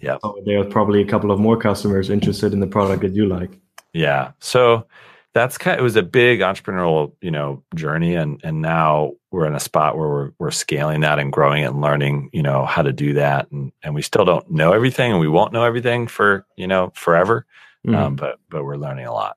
[0.00, 0.18] Yeah.
[0.22, 3.26] So there are probably a couple of more customers interested in the product that you
[3.26, 3.60] like.
[3.92, 4.32] Yeah.
[4.40, 4.86] So
[5.34, 5.74] that's kind.
[5.74, 9.60] Of, it was a big entrepreneurial, you know, journey, and and now we're in a
[9.60, 12.92] spot where we're we're scaling that and growing it and learning, you know, how to
[12.92, 16.46] do that, and and we still don't know everything, and we won't know everything for
[16.56, 17.46] you know forever,
[17.86, 17.96] mm-hmm.
[17.96, 19.36] um, but but we're learning a lot.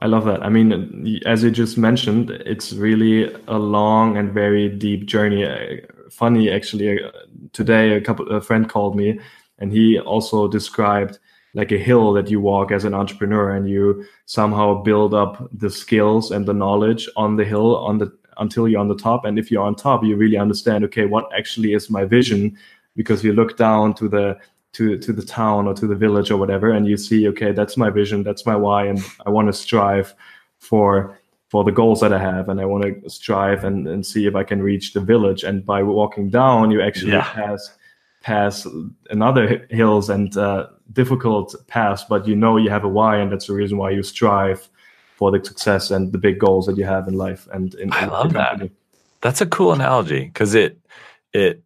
[0.00, 0.44] I love that.
[0.44, 5.44] I mean, as you just mentioned, it's really a long and very deep journey.
[5.44, 7.10] Uh, funny, actually, uh,
[7.52, 9.20] today a couple a friend called me,
[9.58, 11.18] and he also described
[11.54, 15.70] like a hill that you walk as an entrepreneur, and you somehow build up the
[15.70, 19.24] skills and the knowledge on the hill on the until you're on the top.
[19.24, 22.56] And if you're on top, you really understand, okay, what actually is my vision?
[22.94, 24.38] Because you look down to the
[24.72, 27.76] to to the town or to the village or whatever and you see okay that's
[27.76, 30.14] my vision that's my why and i want to strive
[30.58, 34.26] for for the goals that i have and i want to strive and, and see
[34.26, 37.32] if i can reach the village and by walking down you actually yeah.
[37.32, 37.76] pass
[38.20, 38.66] pass
[39.10, 43.46] another hills and uh, difficult paths but you know you have a why and that's
[43.46, 44.68] the reason why you strive
[45.16, 48.06] for the success and the big goals that you have in life and in, i
[48.06, 48.70] love that
[49.20, 50.78] that's a cool analogy because it
[51.32, 51.62] it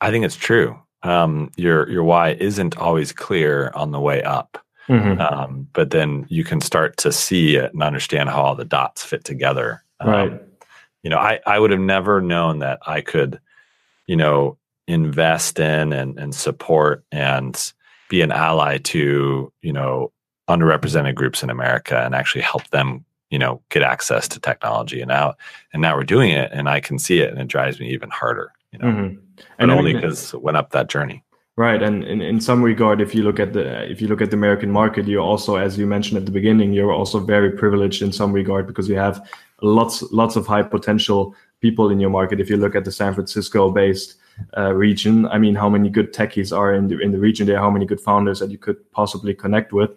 [0.00, 4.58] i think it's true um, your your why isn't always clear on the way up.
[4.88, 5.20] Mm-hmm.
[5.20, 9.04] Um, but then you can start to see it and understand how all the dots
[9.04, 9.82] fit together.
[10.00, 10.42] Um, right.
[11.02, 13.40] You know, I, I would have never known that I could,
[14.06, 17.72] you know, invest in and, and support and
[18.08, 20.12] be an ally to, you know,
[20.48, 25.00] underrepresented groups in America and actually help them, you know, get access to technology.
[25.00, 25.34] And now,
[25.72, 28.10] and now we're doing it and I can see it and it drives me even
[28.10, 28.86] harder, you know.
[28.86, 29.24] Mm-hmm
[29.58, 31.22] and only because it went up that journey.
[31.56, 34.30] Right, and in, in some regard, if you look at the if you look at
[34.30, 38.02] the American market, you're also, as you mentioned at the beginning, you're also very privileged
[38.02, 39.24] in some regard because you have
[39.62, 42.40] lots lots of high potential people in your market.
[42.40, 44.16] If you look at the San Francisco-based
[44.56, 47.58] uh, region, I mean, how many good techies are in the in the region there?
[47.58, 49.90] How many good founders that you could possibly connect with?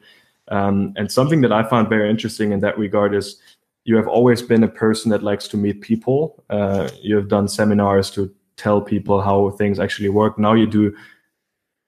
[0.50, 3.42] Um, and something that I found very interesting in that regard is
[3.84, 6.44] you have always been a person that likes to meet people.
[6.50, 10.38] Uh, you have done seminars to tell people how things actually work.
[10.38, 10.96] Now you do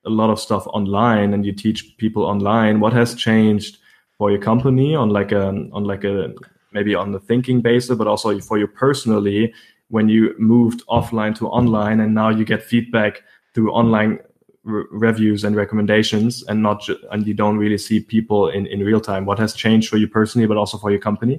[0.04, 2.80] a lot of stuff online and you teach people online.
[2.80, 3.78] What has changed
[4.16, 6.34] for your company on like a on like a
[6.72, 9.52] maybe on the thinking basis, but also for you personally
[9.90, 13.22] when you moved offline to online and now you get feedback
[13.54, 14.18] through online
[14.64, 19.24] reviews and recommendations and not and you don't really see people in in real time
[19.24, 21.38] what has changed for you personally but also for your company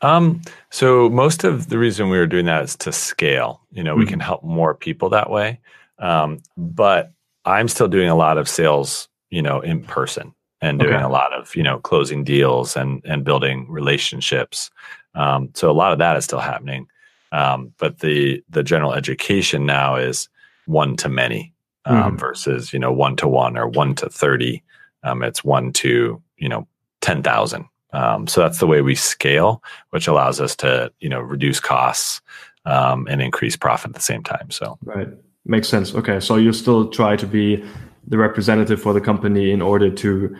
[0.00, 3.60] Um, so most of the reason we were doing that is to scale.
[3.72, 4.00] You know, mm-hmm.
[4.00, 5.60] we can help more people that way.
[5.98, 7.12] Um, but
[7.44, 11.04] I'm still doing a lot of sales, you know, in person and doing okay.
[11.04, 14.70] a lot of, you know, closing deals and and building relationships.
[15.14, 16.86] Um, so a lot of that is still happening.
[17.32, 20.28] Um, but the the general education now is
[20.66, 21.52] one to many
[21.84, 22.16] um, mm-hmm.
[22.16, 24.62] versus you know one to one or one to thirty.
[25.02, 26.66] Um, it's one to you know
[27.00, 27.66] ten thousand.
[27.92, 32.20] Um, so that's the way we scale, which allows us to you know reduce costs
[32.64, 34.50] um, and increase profit at the same time.
[34.50, 35.08] So right,
[35.44, 35.94] makes sense.
[35.94, 37.64] Okay, so you still try to be
[38.06, 40.36] the representative for the company in order to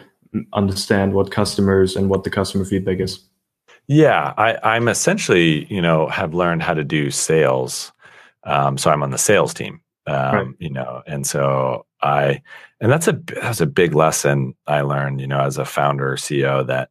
[0.53, 3.25] understand what customers and what the customer feedback is.
[3.89, 7.91] Yeah, I, am essentially, you know, have learned how to do sales.
[8.45, 10.47] Um, so I'm on the sales team, um, right.
[10.59, 12.43] you know, and so I,
[12.81, 16.67] and that's a that's a big lesson I learned, you know, as a founder CEO
[16.67, 16.91] that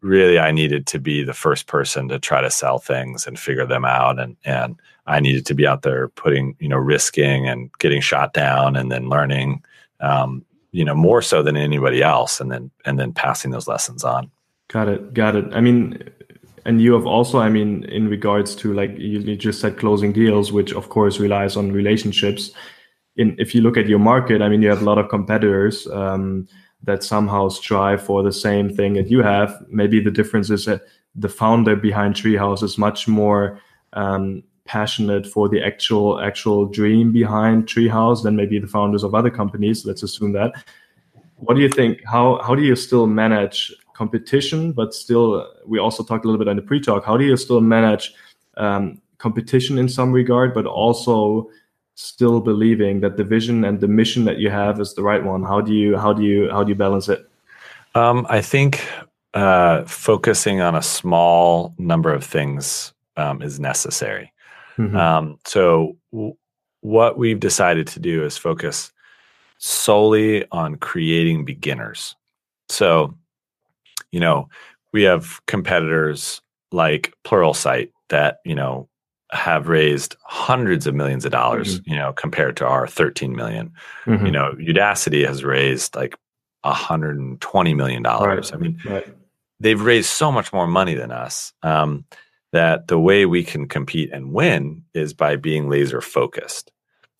[0.00, 3.66] really I needed to be the first person to try to sell things and figure
[3.66, 7.70] them out, and and I needed to be out there putting, you know, risking and
[7.78, 9.64] getting shot down, and then learning,
[10.00, 14.02] um, you know, more so than anybody else, and then and then passing those lessons
[14.02, 14.30] on.
[14.68, 15.14] Got it.
[15.14, 15.46] Got it.
[15.52, 16.10] I mean,
[16.64, 20.52] and you have also, I mean, in regards to like you, just said closing deals,
[20.52, 22.50] which of course relies on relationships.
[23.16, 25.86] In if you look at your market, I mean, you have a lot of competitors
[25.88, 26.46] um,
[26.84, 29.56] that somehow strive for the same thing that you have.
[29.68, 30.82] Maybe the difference is that
[31.14, 33.60] the founder behind Treehouse is much more
[33.94, 39.30] um, passionate for the actual actual dream behind Treehouse than maybe the founders of other
[39.30, 39.86] companies.
[39.86, 40.52] Let's assume that.
[41.36, 42.04] What do you think?
[42.04, 45.28] How how do you still manage competition, but still,
[45.66, 47.04] we also talked a little bit on the pre-talk.
[47.04, 48.14] How do you still manage
[48.56, 51.50] um, competition in some regard, but also
[51.96, 55.42] still believing that the vision and the mission that you have is the right one?
[55.42, 57.28] How do you how do you how do you balance it?
[57.96, 58.86] Um, I think
[59.34, 64.32] uh, focusing on a small number of things um, is necessary.
[64.78, 64.96] Mm-hmm.
[64.96, 66.36] Um, so, w-
[66.82, 68.92] what we've decided to do is focus
[69.58, 72.14] solely on creating beginners.
[72.68, 73.17] So,
[74.12, 74.48] you know,
[74.92, 76.40] we have competitors
[76.72, 78.88] like Pluralsight that, you know,
[79.30, 81.90] have raised hundreds of millions of dollars, mm-hmm.
[81.90, 83.72] you know, compared to our 13 million.
[84.06, 84.26] Mm-hmm.
[84.26, 86.16] You know, Udacity has raised like
[86.62, 88.50] 120 million dollars.
[88.50, 88.58] Right.
[88.58, 89.14] I mean, right.
[89.60, 91.52] they've raised so much more money than us.
[91.62, 92.04] Um,
[92.52, 96.72] that the way we can compete and win is by being laser focused.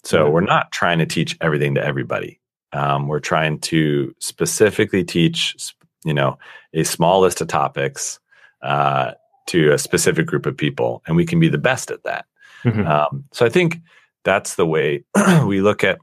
[0.04, 0.32] So mm-hmm.
[0.32, 2.40] we're not trying to teach everything to everybody.
[2.72, 5.54] Um, we're trying to specifically teach
[6.04, 6.38] you know
[6.74, 8.20] a small list of topics
[8.62, 9.12] uh,
[9.46, 12.26] to a specific group of people, and we can be the best at that.
[12.64, 12.86] Mm-hmm.
[12.86, 13.78] Um, so I think
[14.24, 15.04] that's the way
[15.46, 15.98] we look at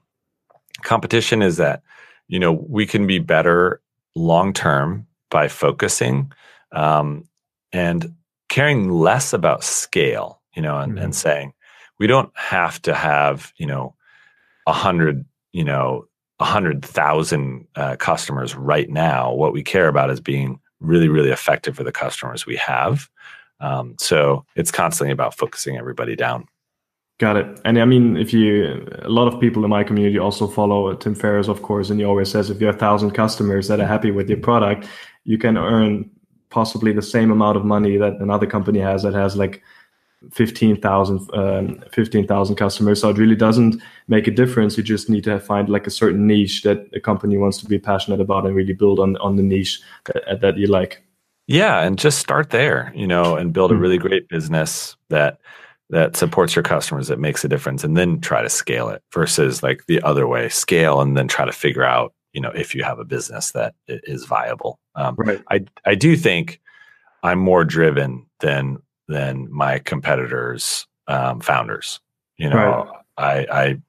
[0.83, 1.41] competition.
[1.41, 1.83] Is that
[2.27, 3.81] you know we can be better
[4.15, 6.31] long term by focusing
[6.71, 7.27] um,
[7.71, 8.13] and
[8.49, 10.41] caring less about scale.
[10.55, 11.03] You know, and, mm-hmm.
[11.03, 11.53] and saying
[11.99, 13.95] we don't have to have you know
[14.67, 19.33] a hundred you know 100,000 uh, customers right now.
[19.33, 23.09] What we care about is being really, really effective for the customers we have.
[23.59, 26.47] Um, so it's constantly about focusing everybody down.
[27.17, 27.61] Got it.
[27.63, 31.15] And I mean, if you, a lot of people in my community also follow Tim
[31.15, 34.11] Ferriss, of course, and he always says if you have thousand customers that are happy
[34.11, 34.85] with your product,
[35.23, 36.09] you can earn
[36.49, 39.63] possibly the same amount of money that another company has that has like
[40.33, 43.01] 15,000 um, 15,000 customers.
[43.01, 44.77] So it really doesn't make a difference.
[44.77, 47.79] You just need to find like a certain niche that a company wants to be
[47.79, 51.03] passionate about and really build on on the niche that, that you like.
[51.47, 55.39] Yeah, and just start there, you know, and build a really great business that
[55.91, 59.61] that supports your customers that makes a difference and then try to scale it versus
[59.61, 62.83] like the other way, scale and then try to figure out, you know, if you
[62.83, 64.79] have a business that is viable.
[64.95, 65.43] Um, right.
[65.51, 66.59] I I do think
[67.21, 71.99] I'm more driven than than my competitors' um, founders.
[72.37, 73.47] You know, right.
[73.51, 73.81] I, I,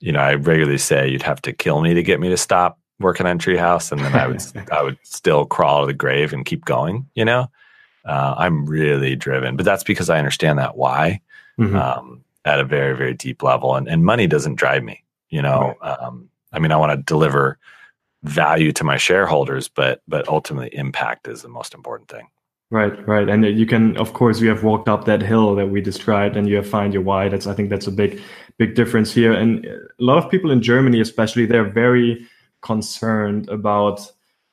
[0.00, 2.78] you know, I regularly say you'd have to kill me to get me to stop
[2.98, 6.44] working on Treehouse, and then I would, I would still crawl to the grave and
[6.44, 7.08] keep going.
[7.14, 7.50] You know,
[8.04, 11.20] uh, I'm really driven, but that's because I understand that why
[11.58, 11.76] mm-hmm.
[11.76, 15.04] um, at a very, very deep level, and and money doesn't drive me.
[15.28, 16.00] You know, right.
[16.00, 17.58] um, I mean, I want to deliver
[18.22, 22.28] value to my shareholders, but but ultimately, impact is the most important thing.
[22.72, 25.66] Right, right, and uh, you can, of course, you have walked up that hill that
[25.66, 27.28] we described, and you have found your why.
[27.28, 28.22] That's, I think, that's a big,
[28.58, 29.32] big difference here.
[29.32, 32.24] And uh, a lot of people in Germany, especially, they're very
[32.62, 34.00] concerned about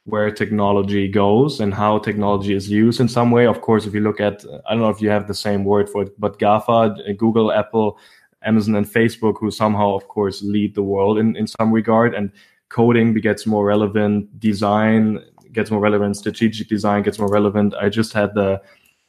[0.06, 3.46] where technology goes and how technology is used in some way.
[3.46, 5.88] Of course, if you look at, I don't know if you have the same word
[5.88, 8.00] for it, but GAFA, uh, Google, Apple,
[8.42, 12.32] Amazon, and Facebook, who somehow, of course, lead the world in, in some regard, and
[12.70, 15.20] coding gets more relevant, design
[15.58, 17.74] gets more relevant, strategic design gets more relevant.
[17.86, 18.62] I just had the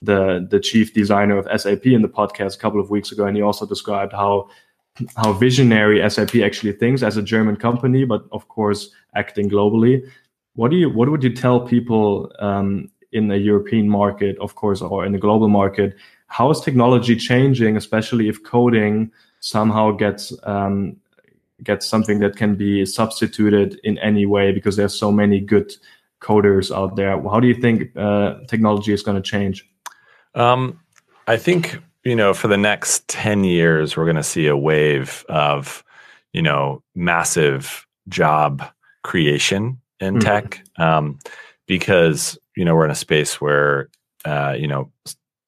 [0.08, 3.36] the the chief designer of SAP in the podcast a couple of weeks ago, and
[3.36, 4.48] he also described how
[5.22, 9.94] how visionary SAP actually thinks as a German company, but of course acting globally.
[10.54, 14.80] What do you what would you tell people um, in a European market, of course,
[14.82, 15.94] or in a global market?
[16.38, 20.96] How is technology changing, especially if coding somehow gets um,
[21.62, 25.72] gets something that can be substituted in any way because there's so many good
[26.20, 27.20] coders out there.
[27.22, 29.68] How do you think uh, technology is going to change?
[30.34, 30.80] Um,
[31.26, 35.24] I think you know for the next ten years we're going to see a wave
[35.28, 35.84] of
[36.32, 38.62] you know massive job
[39.04, 40.20] creation in mm-hmm.
[40.20, 41.18] tech um,
[41.66, 43.88] because you know we're in a space where
[44.24, 44.90] uh, you know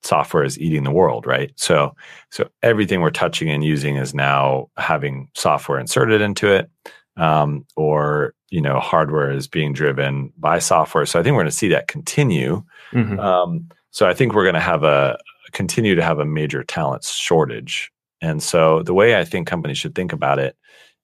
[0.03, 1.53] software is eating the world, right?
[1.57, 1.95] So
[2.31, 6.71] so everything we're touching and using is now having software inserted into it,
[7.17, 11.07] um, or you know hardware is being driven by software.
[11.07, 12.63] So I think we're going to see that continue.
[12.93, 13.19] Mm-hmm.
[13.19, 15.19] Um, so I think we're going to have a
[15.53, 17.91] continue to have a major talent shortage.
[18.21, 20.57] And so the way I think companies should think about it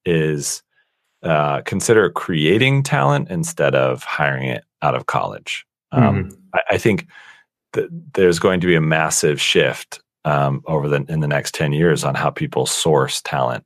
[0.05, 0.63] is
[1.23, 5.67] uh, consider creating talent instead of hiring it out of college.
[5.93, 6.37] Um, mm-hmm.
[6.55, 7.07] I, I, think
[8.13, 12.05] there's going to be a massive shift um, over the in the next 10 years
[12.05, 13.65] on how people source talent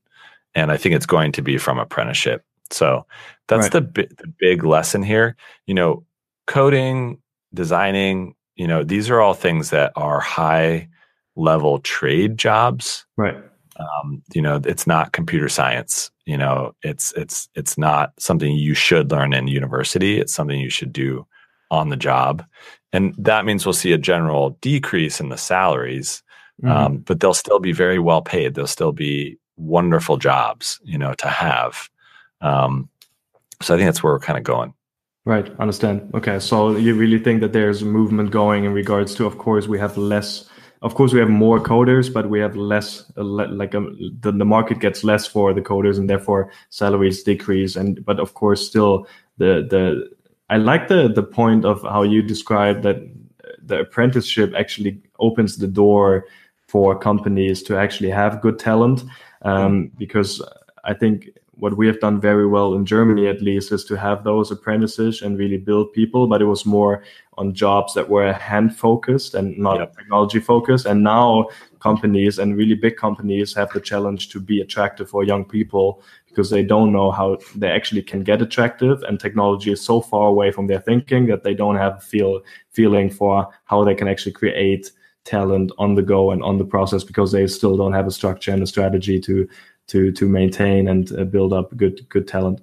[0.55, 2.45] and i think it's going to be from apprenticeship.
[2.71, 3.05] So
[3.49, 3.95] that's right.
[3.95, 5.37] the, the big lesson here.
[5.67, 6.05] You know
[6.47, 7.19] coding
[7.55, 10.89] designing you know these are all things that are high
[11.37, 13.07] level trade jobs.
[13.17, 13.37] Right.
[13.79, 16.11] Um, you know it's not computer science.
[16.27, 20.21] You know it's it's it's not something you should learn in university.
[20.21, 21.27] It's something you should do
[21.71, 22.45] on the job.
[22.93, 26.23] And that means we'll see a general decrease in the salaries,
[26.63, 26.77] mm-hmm.
[26.77, 28.55] um, but they'll still be very well paid.
[28.55, 31.89] They'll still be wonderful jobs, you know, to have.
[32.41, 32.89] Um,
[33.61, 34.75] so I think that's where we're kind of going.
[35.27, 36.11] Right, understand.
[36.15, 39.69] Okay, so you really think that there's a movement going in regards to, of course,
[39.69, 40.49] we have less.
[40.83, 43.05] Of course, we have more coders, but we have less.
[43.17, 47.77] Like um, the the market gets less for the coders, and therefore salaries decrease.
[47.77, 49.07] And but of course, still
[49.37, 50.09] the the
[50.49, 52.97] I like the the point of how you described that
[53.63, 56.25] the apprenticeship actually opens the door
[56.67, 59.05] for companies to actually have good talent
[59.43, 60.43] um, because
[60.85, 61.31] I think
[61.61, 65.21] what we have done very well in Germany, at least, is to have those apprentices
[65.21, 66.27] and really build people.
[66.27, 67.05] But it was more
[67.37, 69.97] on jobs that were hand focused and not yep.
[69.97, 70.87] technology focused.
[70.87, 71.49] And now
[71.81, 76.51] companies and really big companies have the challenge to be attractive for young people because
[76.51, 80.53] they don't know how they actually can get attractive and technology is so far away
[80.53, 84.93] from their thinking that they don't have feel feeling for how they can actually create
[85.25, 88.53] talent on the go and on the process because they still don't have a structure
[88.53, 89.49] and a strategy to
[89.87, 92.61] to to maintain and uh, build up good good talent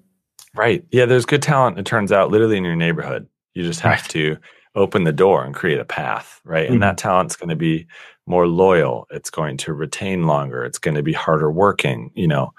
[0.55, 4.01] right yeah there's good talent it turns out literally in your neighborhood you just have
[4.01, 4.09] right.
[4.09, 4.37] to
[4.75, 6.73] open the door and create a path right mm-hmm.
[6.73, 7.85] and that talent's going to be
[8.25, 12.51] more loyal it's going to retain longer it's going to be harder working you know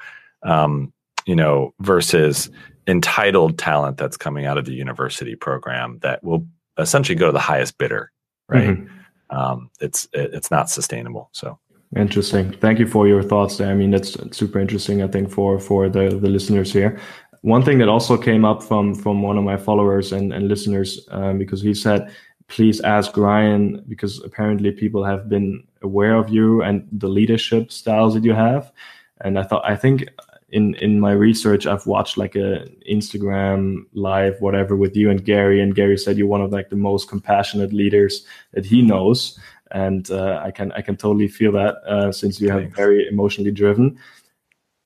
[0.44, 0.92] um,
[1.28, 2.50] you know, versus
[2.86, 6.46] entitled talent that's coming out of the university program that will
[6.78, 8.10] essentially go to the highest bidder,
[8.48, 8.70] right?
[8.70, 8.97] Mm-hmm.
[9.30, 11.28] Um, it's it, it's not sustainable.
[11.32, 11.58] So
[11.96, 12.52] interesting.
[12.52, 13.70] Thank you for your thoughts there.
[13.70, 15.02] I mean, that's super interesting.
[15.02, 16.98] I think for for the the listeners here.
[17.42, 21.06] One thing that also came up from from one of my followers and and listeners
[21.10, 22.10] um, because he said,
[22.48, 28.14] please ask Ryan because apparently people have been aware of you and the leadership styles
[28.14, 28.72] that you have.
[29.20, 30.08] And I thought I think
[30.50, 35.60] in in my research i've watched like a instagram live whatever with you and gary
[35.60, 39.38] and gary said you're one of like the most compassionate leaders that he knows
[39.72, 43.50] and uh, i can i can totally feel that uh, since you have very emotionally
[43.50, 43.98] driven.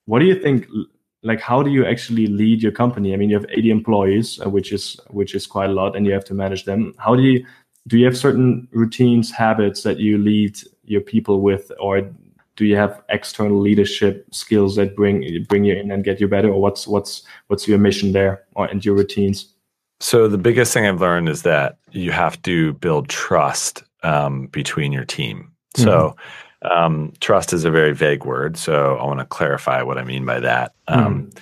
[0.05, 0.67] What do you think
[1.21, 3.13] like how do you actually lead your company?
[3.13, 6.05] I mean you have 80 employees uh, which is which is quite a lot and
[6.05, 6.93] you have to manage them.
[6.97, 7.45] How do you
[7.87, 12.01] do you have certain routines habits that you lead your people with or
[12.55, 16.49] do you have external leadership skills that bring bring you in and get you better
[16.49, 19.53] or what's what's what's your mission there or and your routines
[19.99, 24.91] so the biggest thing i've learned is that you have to build trust um, between
[24.91, 26.15] your team so
[26.63, 26.77] mm-hmm.
[26.77, 30.25] um, trust is a very vague word so i want to clarify what i mean
[30.25, 31.37] by that um, mm-hmm.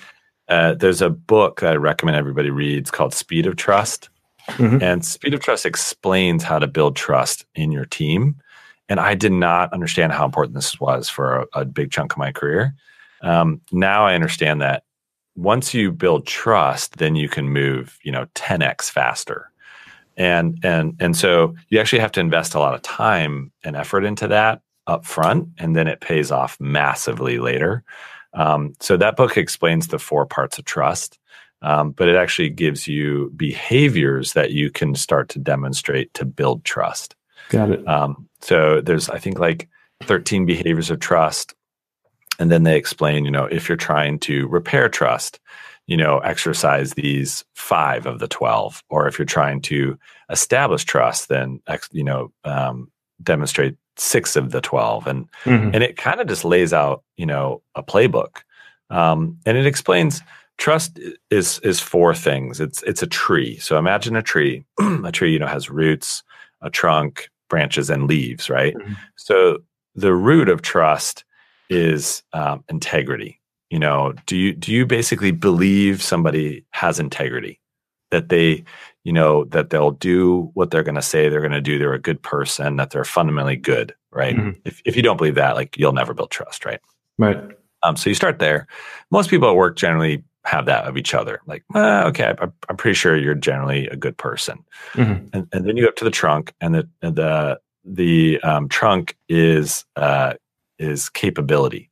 [0.48, 4.08] uh, there's a book that i recommend everybody reads called speed of trust
[4.48, 4.82] mm-hmm.
[4.82, 8.36] and speed of trust explains how to build trust in your team
[8.88, 12.18] and I did not understand how important this was for a, a big chunk of
[12.18, 12.74] my career.
[13.22, 14.84] Um, now I understand that
[15.34, 19.50] once you build trust, then you can move, you know, 10x faster.
[20.16, 24.04] And and and so you actually have to invest a lot of time and effort
[24.04, 27.82] into that up front, and then it pays off massively later.
[28.34, 31.18] Um, so that book explains the four parts of trust,
[31.62, 36.64] um, but it actually gives you behaviors that you can start to demonstrate to build
[36.64, 37.16] trust.
[37.48, 37.86] Got it.
[37.88, 39.68] Um, so there's, I think, like
[40.02, 41.54] 13 behaviors of trust.
[42.38, 45.38] And then they explain, you know, if you're trying to repair trust,
[45.86, 48.82] you know, exercise these five of the 12.
[48.88, 49.98] Or if you're trying to
[50.30, 52.90] establish trust, then, you know, um,
[53.22, 55.06] demonstrate six of the 12.
[55.06, 55.70] And, mm-hmm.
[55.74, 58.38] and it kind of just lays out, you know, a playbook.
[58.90, 60.20] Um, and it explains
[60.58, 62.60] trust is is four things.
[62.60, 63.58] It's it's a tree.
[63.58, 64.64] So imagine a tree.
[65.04, 66.22] a tree, you know, has roots,
[66.60, 68.74] a trunk, branches, and leaves, right?
[68.74, 68.94] Mm-hmm.
[69.16, 69.58] So
[69.94, 71.24] the root of trust
[71.68, 73.38] is um, integrity.
[73.68, 77.60] You know, do you do you basically believe somebody has integrity?
[78.10, 78.64] That they,
[79.04, 81.78] you know, that they'll do what they're going to say they're going to do.
[81.78, 82.76] They're a good person.
[82.76, 84.34] That they're fundamentally good, right?
[84.34, 84.60] Mm-hmm.
[84.64, 86.80] If if you don't believe that, like you'll never build trust, right?
[87.18, 87.38] Right.
[87.82, 88.66] Um, so you start there.
[89.10, 91.40] Most people at work generally have that of each other.
[91.46, 94.64] Like, eh, okay, I'm, I'm, pretty sure you're generally a good person.
[94.94, 95.26] Mm-hmm.
[95.32, 98.68] And, and, then you go up to the trunk, and the and the the um,
[98.68, 100.34] trunk is uh,
[100.78, 101.90] is capability.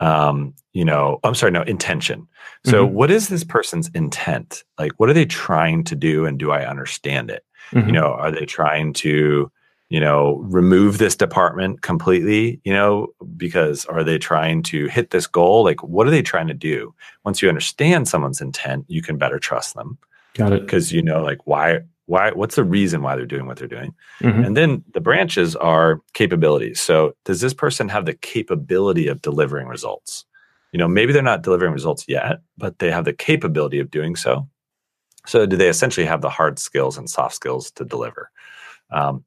[0.00, 2.26] Um, you know, I'm sorry, no intention.
[2.64, 2.94] So, mm-hmm.
[2.94, 4.64] what is this person's intent?
[4.78, 7.44] Like, what are they trying to do, and do I understand it?
[7.72, 7.88] Mm-hmm.
[7.88, 9.50] You know, are they trying to
[9.94, 15.28] you know, remove this department completely, you know, because are they trying to hit this
[15.28, 15.62] goal?
[15.62, 16.92] Like, what are they trying to do?
[17.24, 19.96] Once you understand someone's intent, you can better trust them.
[20.34, 20.62] Got it.
[20.62, 23.94] Because you know, like, why, why, what's the reason why they're doing what they're doing?
[24.18, 24.42] Mm-hmm.
[24.42, 26.80] And then the branches are capabilities.
[26.80, 30.24] So, does this person have the capability of delivering results?
[30.72, 34.16] You know, maybe they're not delivering results yet, but they have the capability of doing
[34.16, 34.48] so.
[35.24, 38.32] So, do they essentially have the hard skills and soft skills to deliver?
[38.90, 39.24] Um,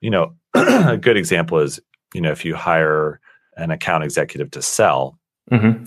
[0.00, 1.80] you know, a good example is,
[2.14, 3.20] you know, if you hire
[3.56, 5.18] an account executive to sell,
[5.50, 5.84] mm-hmm.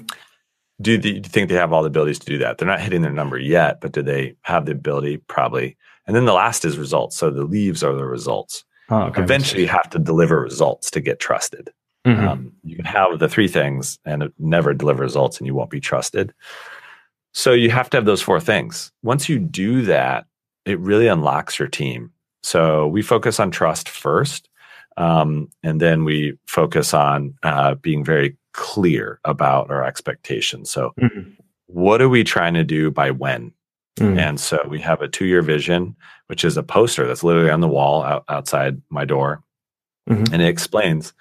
[0.81, 2.57] do, the, do you think they have all the abilities to do that?
[2.57, 5.17] They're not hitting their number yet, but do they have the ability?
[5.17, 5.77] Probably.
[6.05, 7.17] And then the last is results.
[7.17, 8.65] So the leaves are the results.
[8.89, 9.21] Oh, okay.
[9.21, 11.71] Eventually, you have to deliver results to get trusted.
[12.05, 12.27] Mm-hmm.
[12.27, 15.79] Um, you can have the three things and never deliver results, and you won't be
[15.79, 16.33] trusted.
[17.33, 18.91] So you have to have those four things.
[19.01, 20.25] Once you do that,
[20.65, 22.11] it really unlocks your team.
[22.43, 24.49] So we focus on trust first,
[24.97, 30.69] um, and then we focus on uh, being very clear about our expectations.
[30.69, 31.31] So, mm-hmm.
[31.67, 33.53] what are we trying to do by when?
[33.97, 34.19] Mm-hmm.
[34.19, 35.95] And so we have a two year vision,
[36.27, 39.43] which is a poster that's literally on the wall out, outside my door.
[40.09, 40.33] Mm-hmm.
[40.33, 41.13] And it explains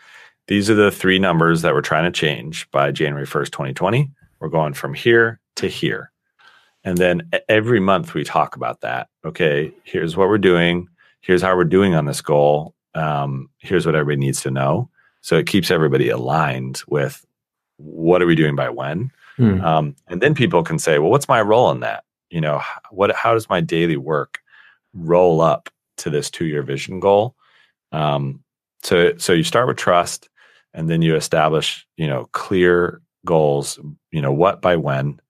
[0.48, 4.10] these are the three numbers that we're trying to change by January 1st, 2020.
[4.40, 6.10] We're going from here to here.
[6.84, 9.08] And then every month we talk about that.
[9.24, 10.88] Okay, here's what we're doing
[11.22, 12.74] here's how we're doing on this goal.
[12.94, 14.90] Um, here's what everybody needs to know.
[15.22, 17.24] So it keeps everybody aligned with
[17.76, 19.10] what are we doing by when.
[19.36, 19.60] Hmm.
[19.62, 22.04] Um, and then people can say, well, what's my role in that?
[22.30, 22.60] You know,
[22.90, 24.40] what, how does my daily work
[24.92, 27.34] roll up to this two year vision goal?
[27.92, 28.42] Um,
[28.82, 30.28] so, so you start with trust
[30.74, 33.78] and then you establish, you know, clear goals,
[34.10, 35.20] you know, what by when,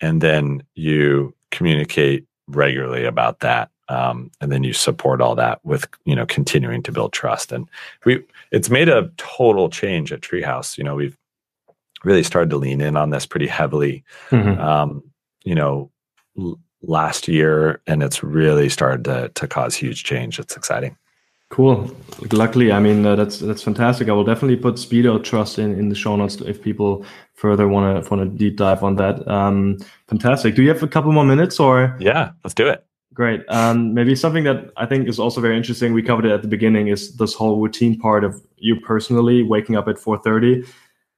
[0.00, 5.86] and then you communicate regularly about that um, and then you support all that with
[6.04, 7.52] you know continuing to build trust.
[7.52, 7.68] And
[8.04, 10.78] we it's made a total change at treehouse.
[10.78, 11.16] You know we've
[12.04, 14.60] really started to lean in on this pretty heavily mm-hmm.
[14.60, 15.02] um,
[15.44, 15.90] you know
[16.38, 20.38] l- last year and it's really started to, to cause huge change.
[20.38, 20.96] It's exciting.
[21.50, 21.90] Cool.
[22.30, 24.08] Luckily i mean uh, that's that's fantastic.
[24.08, 27.66] I will definitely put speed of trust in in the show notes if people further
[27.66, 29.26] want to want to deep dive on that.
[29.26, 29.78] Um
[30.08, 30.54] fantastic.
[30.54, 31.96] Do you have a couple more minutes or?
[32.00, 32.84] Yeah let's do it
[33.18, 33.44] Great.
[33.48, 35.92] Um, maybe something that I think is also very interesting.
[35.92, 36.86] We covered it at the beginning.
[36.86, 40.64] Is this whole routine part of you personally waking up at 4:30?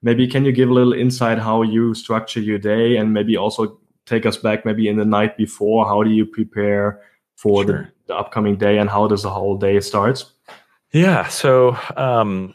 [0.01, 3.79] Maybe can you give a little insight how you structure your day, and maybe also
[4.07, 5.85] take us back maybe in the night before.
[5.85, 7.03] How do you prepare
[7.37, 7.93] for sure.
[8.07, 10.33] the, the, upcoming day, and how does the whole day starts?
[10.93, 11.29] Yeah.
[11.29, 12.55] So um,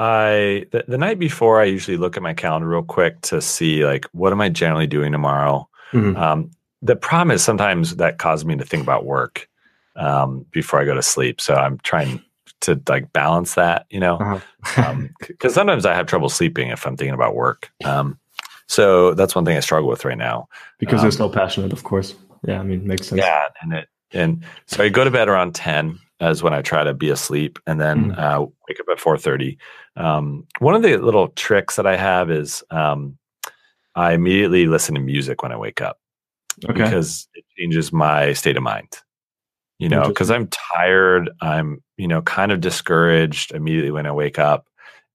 [0.00, 3.86] I the, the night before, I usually look at my calendar real quick to see
[3.86, 5.68] like what am I generally doing tomorrow.
[5.92, 6.16] Mm-hmm.
[6.16, 6.50] Um,
[6.82, 9.48] the problem is sometimes that causes me to think about work
[9.96, 11.40] um, before I go to sleep.
[11.40, 12.22] So I'm trying
[12.62, 14.90] to like balance that, you know, because uh-huh.
[14.90, 15.14] um,
[15.50, 17.70] sometimes I have trouble sleeping if I'm thinking about work.
[17.84, 18.18] Um,
[18.66, 20.48] so that's one thing I struggle with right now.
[20.78, 22.14] Because you're so um, passionate, of course.
[22.46, 23.20] Yeah, I mean, makes sense.
[23.20, 26.84] Yeah, and it and so I go to bed around ten as when I try
[26.84, 28.18] to be asleep, and then mm.
[28.18, 29.58] uh, wake up at four thirty.
[29.96, 33.18] Um, one of the little tricks that I have is um,
[33.94, 35.98] I immediately listen to music when I wake up
[36.64, 36.84] okay.
[36.84, 38.88] because it changes my state of mind.
[39.78, 44.38] You know, because I'm tired, I'm, you know, kind of discouraged immediately when I wake
[44.38, 44.66] up.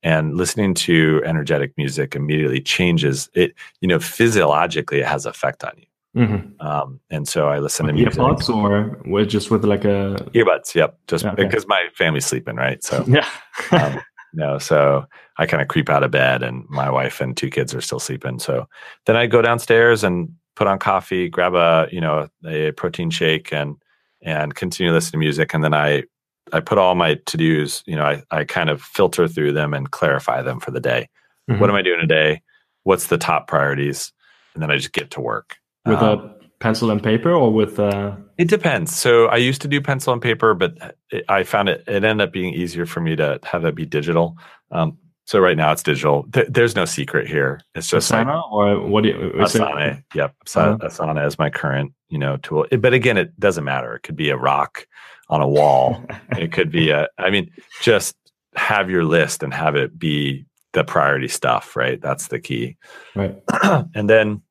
[0.01, 5.73] And listening to energetic music immediately changes it, you know, physiologically, it has effect on
[5.77, 5.85] you.
[6.15, 6.65] Mm-hmm.
[6.65, 8.19] Um, and so I listen with to music.
[8.19, 10.73] Earbuds or with just with like a earbuds.
[10.73, 11.43] Yep, just okay.
[11.43, 12.83] because my family's sleeping, right?
[12.83, 13.27] So yeah.
[13.71, 13.99] um,
[14.33, 15.05] no, so
[15.37, 17.99] I kind of creep out of bed, and my wife and two kids are still
[17.99, 18.39] sleeping.
[18.39, 18.67] So
[19.05, 23.53] then I go downstairs and put on coffee, grab a you know a protein shake,
[23.53, 23.75] and
[24.21, 25.53] and continue to listen to music.
[25.53, 26.03] And then I
[26.51, 27.83] I put all my to dos.
[27.85, 31.09] You know, I I kind of filter through them and clarify them for the day.
[31.49, 31.59] Mm-hmm.
[31.59, 32.41] What am I doing today?
[32.83, 34.11] What's the top priorities?
[34.53, 37.79] And then I just get to work with um, a pencil and paper, or with.
[37.79, 38.15] Uh...
[38.37, 38.95] It depends.
[38.95, 42.27] So I used to do pencil and paper, but it, I found it it ended
[42.27, 44.37] up being easier for me to have it be digital.
[44.71, 46.25] Um, so right now it's digital.
[46.31, 47.59] Th- there's no secret here.
[47.73, 49.97] It's just Asana like, or what do you Asana?
[49.97, 50.03] It?
[50.13, 50.87] Yep, Asana, uh-huh.
[50.87, 52.67] Asana is my current you know tool.
[52.71, 53.95] It, but again, it doesn't matter.
[53.95, 54.87] It could be a rock
[55.29, 56.03] on a wall.
[56.31, 57.07] it could be a.
[57.17, 57.51] I mean,
[57.81, 58.15] just
[58.55, 61.75] have your list and have it be the priority stuff.
[61.75, 61.99] Right.
[61.99, 62.77] That's the key.
[63.15, 63.35] Right.
[63.95, 64.41] and then,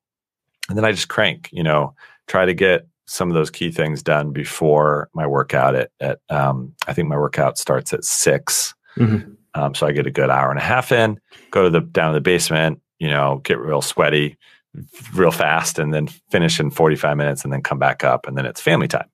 [0.67, 1.49] and then I just crank.
[1.53, 1.95] You know,
[2.27, 5.75] try to get some of those key things done before my workout.
[5.75, 9.31] At at um, I think my workout starts at 6 mm-hmm.
[9.55, 11.19] Um, so I get a good hour and a half in,
[11.51, 14.37] go to the down to the basement, you know, get real sweaty
[15.13, 18.45] real fast and then finish in 45 minutes and then come back up and then
[18.45, 19.09] it's family time.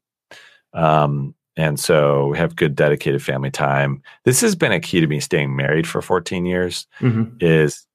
[0.73, 4.01] Um, and so we have good dedicated family time.
[4.23, 7.35] This has been a key to me staying married for 14 years mm-hmm.
[7.39, 7.85] is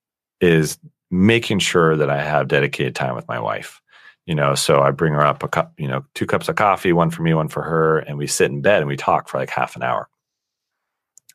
[0.40, 0.78] is
[1.10, 3.80] making sure that I have dedicated time with my wife.
[4.26, 6.92] You know, so I bring her up a cup, you know, two cups of coffee,
[6.92, 9.38] one for me, one for her, and we sit in bed and we talk for
[9.38, 10.08] like half an hour.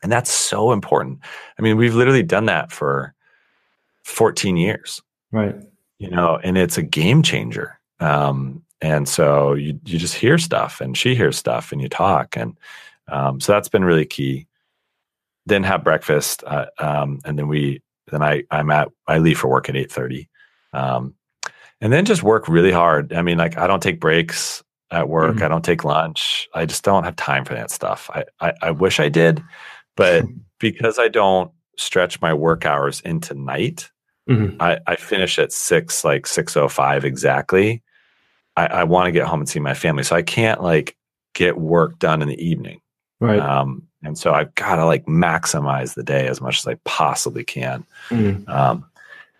[0.03, 1.19] And that's so important.
[1.57, 3.13] I mean, we've literally done that for
[4.03, 5.01] 14 years.
[5.31, 5.55] Right.
[5.99, 7.79] You know, and it's a game changer.
[7.99, 12.35] Um, and so you you just hear stuff and she hears stuff and you talk
[12.35, 12.57] and
[13.11, 14.47] um, so that's been really key.
[15.45, 19.47] Then have breakfast, uh, um, and then we then I I'm at I leave for
[19.47, 20.29] work at eight thirty,
[20.71, 21.15] um,
[21.81, 23.11] and then just work really hard.
[23.11, 25.35] I mean, like I don't take breaks at work.
[25.35, 25.43] Mm-hmm.
[25.43, 26.47] I don't take lunch.
[26.53, 28.09] I just don't have time for that stuff.
[28.13, 29.43] I I, I wish I did,
[29.95, 30.25] but
[30.59, 33.89] because I don't stretch my work hours into night,
[34.29, 34.61] mm-hmm.
[34.61, 37.83] I, I finish at six, like six oh five exactly.
[38.57, 40.97] I, I want to get home and see my family, so I can't like
[41.33, 42.81] get work done in the evening.
[43.19, 43.39] Right.
[43.39, 47.43] Um, and so I've got to like maximize the day as much as I possibly
[47.43, 47.85] can.
[48.09, 48.49] Mm-hmm.
[48.49, 48.85] Um,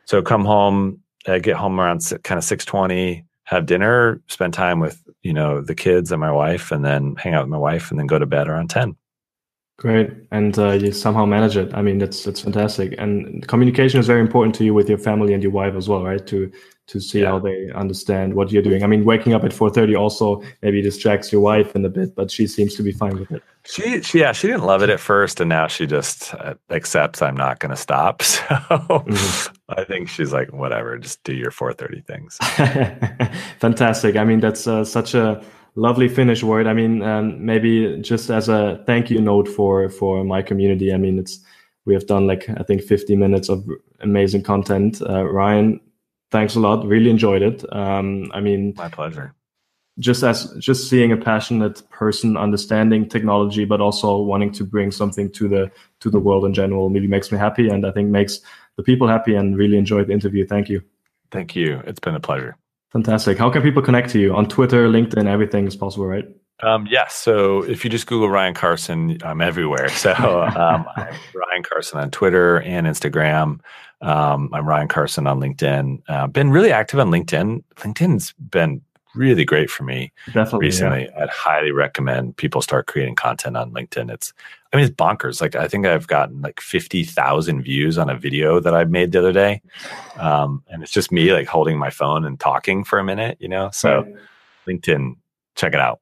[0.06, 4.80] so come home, I get home around kind of six twenty, have dinner, spend time
[4.80, 7.92] with you know the kids and my wife, and then hang out with my wife,
[7.92, 8.96] and then go to bed around ten.
[9.82, 11.74] Great, and uh, you somehow manage it.
[11.74, 12.94] I mean, that's that's fantastic.
[13.00, 16.04] And communication is very important to you with your family and your wife as well,
[16.04, 16.24] right?
[16.28, 16.52] To
[16.86, 17.30] to see yeah.
[17.30, 18.84] how they understand what you're doing.
[18.84, 22.30] I mean, waking up at 4:30 also maybe distracts your wife in a bit, but
[22.30, 23.42] she seems to be fine with it.
[23.66, 27.24] She, she yeah, she didn't love it at first, and now she just uh, accepts
[27.24, 28.22] I'm not going to stop.
[28.32, 29.54] So mm-hmm.
[29.68, 32.38] I think she's like, whatever, just do your 4:30 things.
[33.60, 34.16] Fantastic.
[34.16, 35.44] I mean, that's uh, such a
[35.76, 36.68] lovely Finnish word.
[36.68, 40.94] I mean, um, maybe just as a thank you note for for my community.
[40.94, 41.40] I mean, it's
[41.86, 43.66] we have done like I think 50 minutes of
[44.02, 45.02] amazing content.
[45.02, 45.80] Uh, Ryan,
[46.32, 46.86] thanks a lot.
[46.86, 47.64] Really enjoyed it.
[47.74, 49.34] Um, I mean, my pleasure.
[50.00, 55.32] Just as just seeing a passionate person understanding technology, but also wanting to bring something
[55.34, 58.40] to the to the world in general, really makes me happy, and I think makes
[58.78, 59.36] the people happy.
[59.36, 60.48] And really enjoyed the interview.
[60.48, 60.82] Thank you.
[61.30, 61.82] Thank you.
[61.86, 62.58] It's been a pleasure.
[62.92, 63.38] Fantastic.
[63.38, 65.26] How can people connect to you on Twitter, LinkedIn?
[65.26, 66.26] Everything is possible, right?
[66.62, 67.16] Um, yes.
[67.16, 69.90] So if you just Google Ryan Carson, I'm everywhere.
[70.02, 73.60] So um, I'm Ryan Carson on Twitter and Instagram.
[74.02, 76.02] Um, I'm Ryan Carson on LinkedIn.
[76.08, 77.64] Uh, been really active on LinkedIn.
[77.76, 78.82] LinkedIn's been
[79.16, 81.04] really great for me Definitely, recently.
[81.04, 81.24] Yeah.
[81.24, 84.12] I'd highly recommend people start creating content on LinkedIn.
[84.12, 84.34] It's,
[84.74, 85.42] I mean, it's bonkers.
[85.42, 89.12] Like I think I've gotten like fifty thousand views on a video that I made
[89.12, 89.62] the other day,
[90.18, 93.38] um, and it's just me like holding my phone and talking for a minute.
[93.40, 94.16] You know, so right.
[94.68, 95.16] LinkedIn,
[95.56, 96.00] check it out.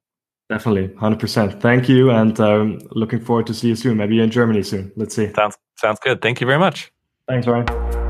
[0.48, 1.60] Definitely, hundred percent.
[1.60, 3.96] Thank you, and um, looking forward to see you soon.
[3.96, 4.92] Maybe in Germany soon.
[4.96, 5.32] Let's see.
[5.32, 6.22] Sounds sounds good.
[6.22, 6.92] Thank you very much.
[7.26, 8.09] Thanks, Ryan.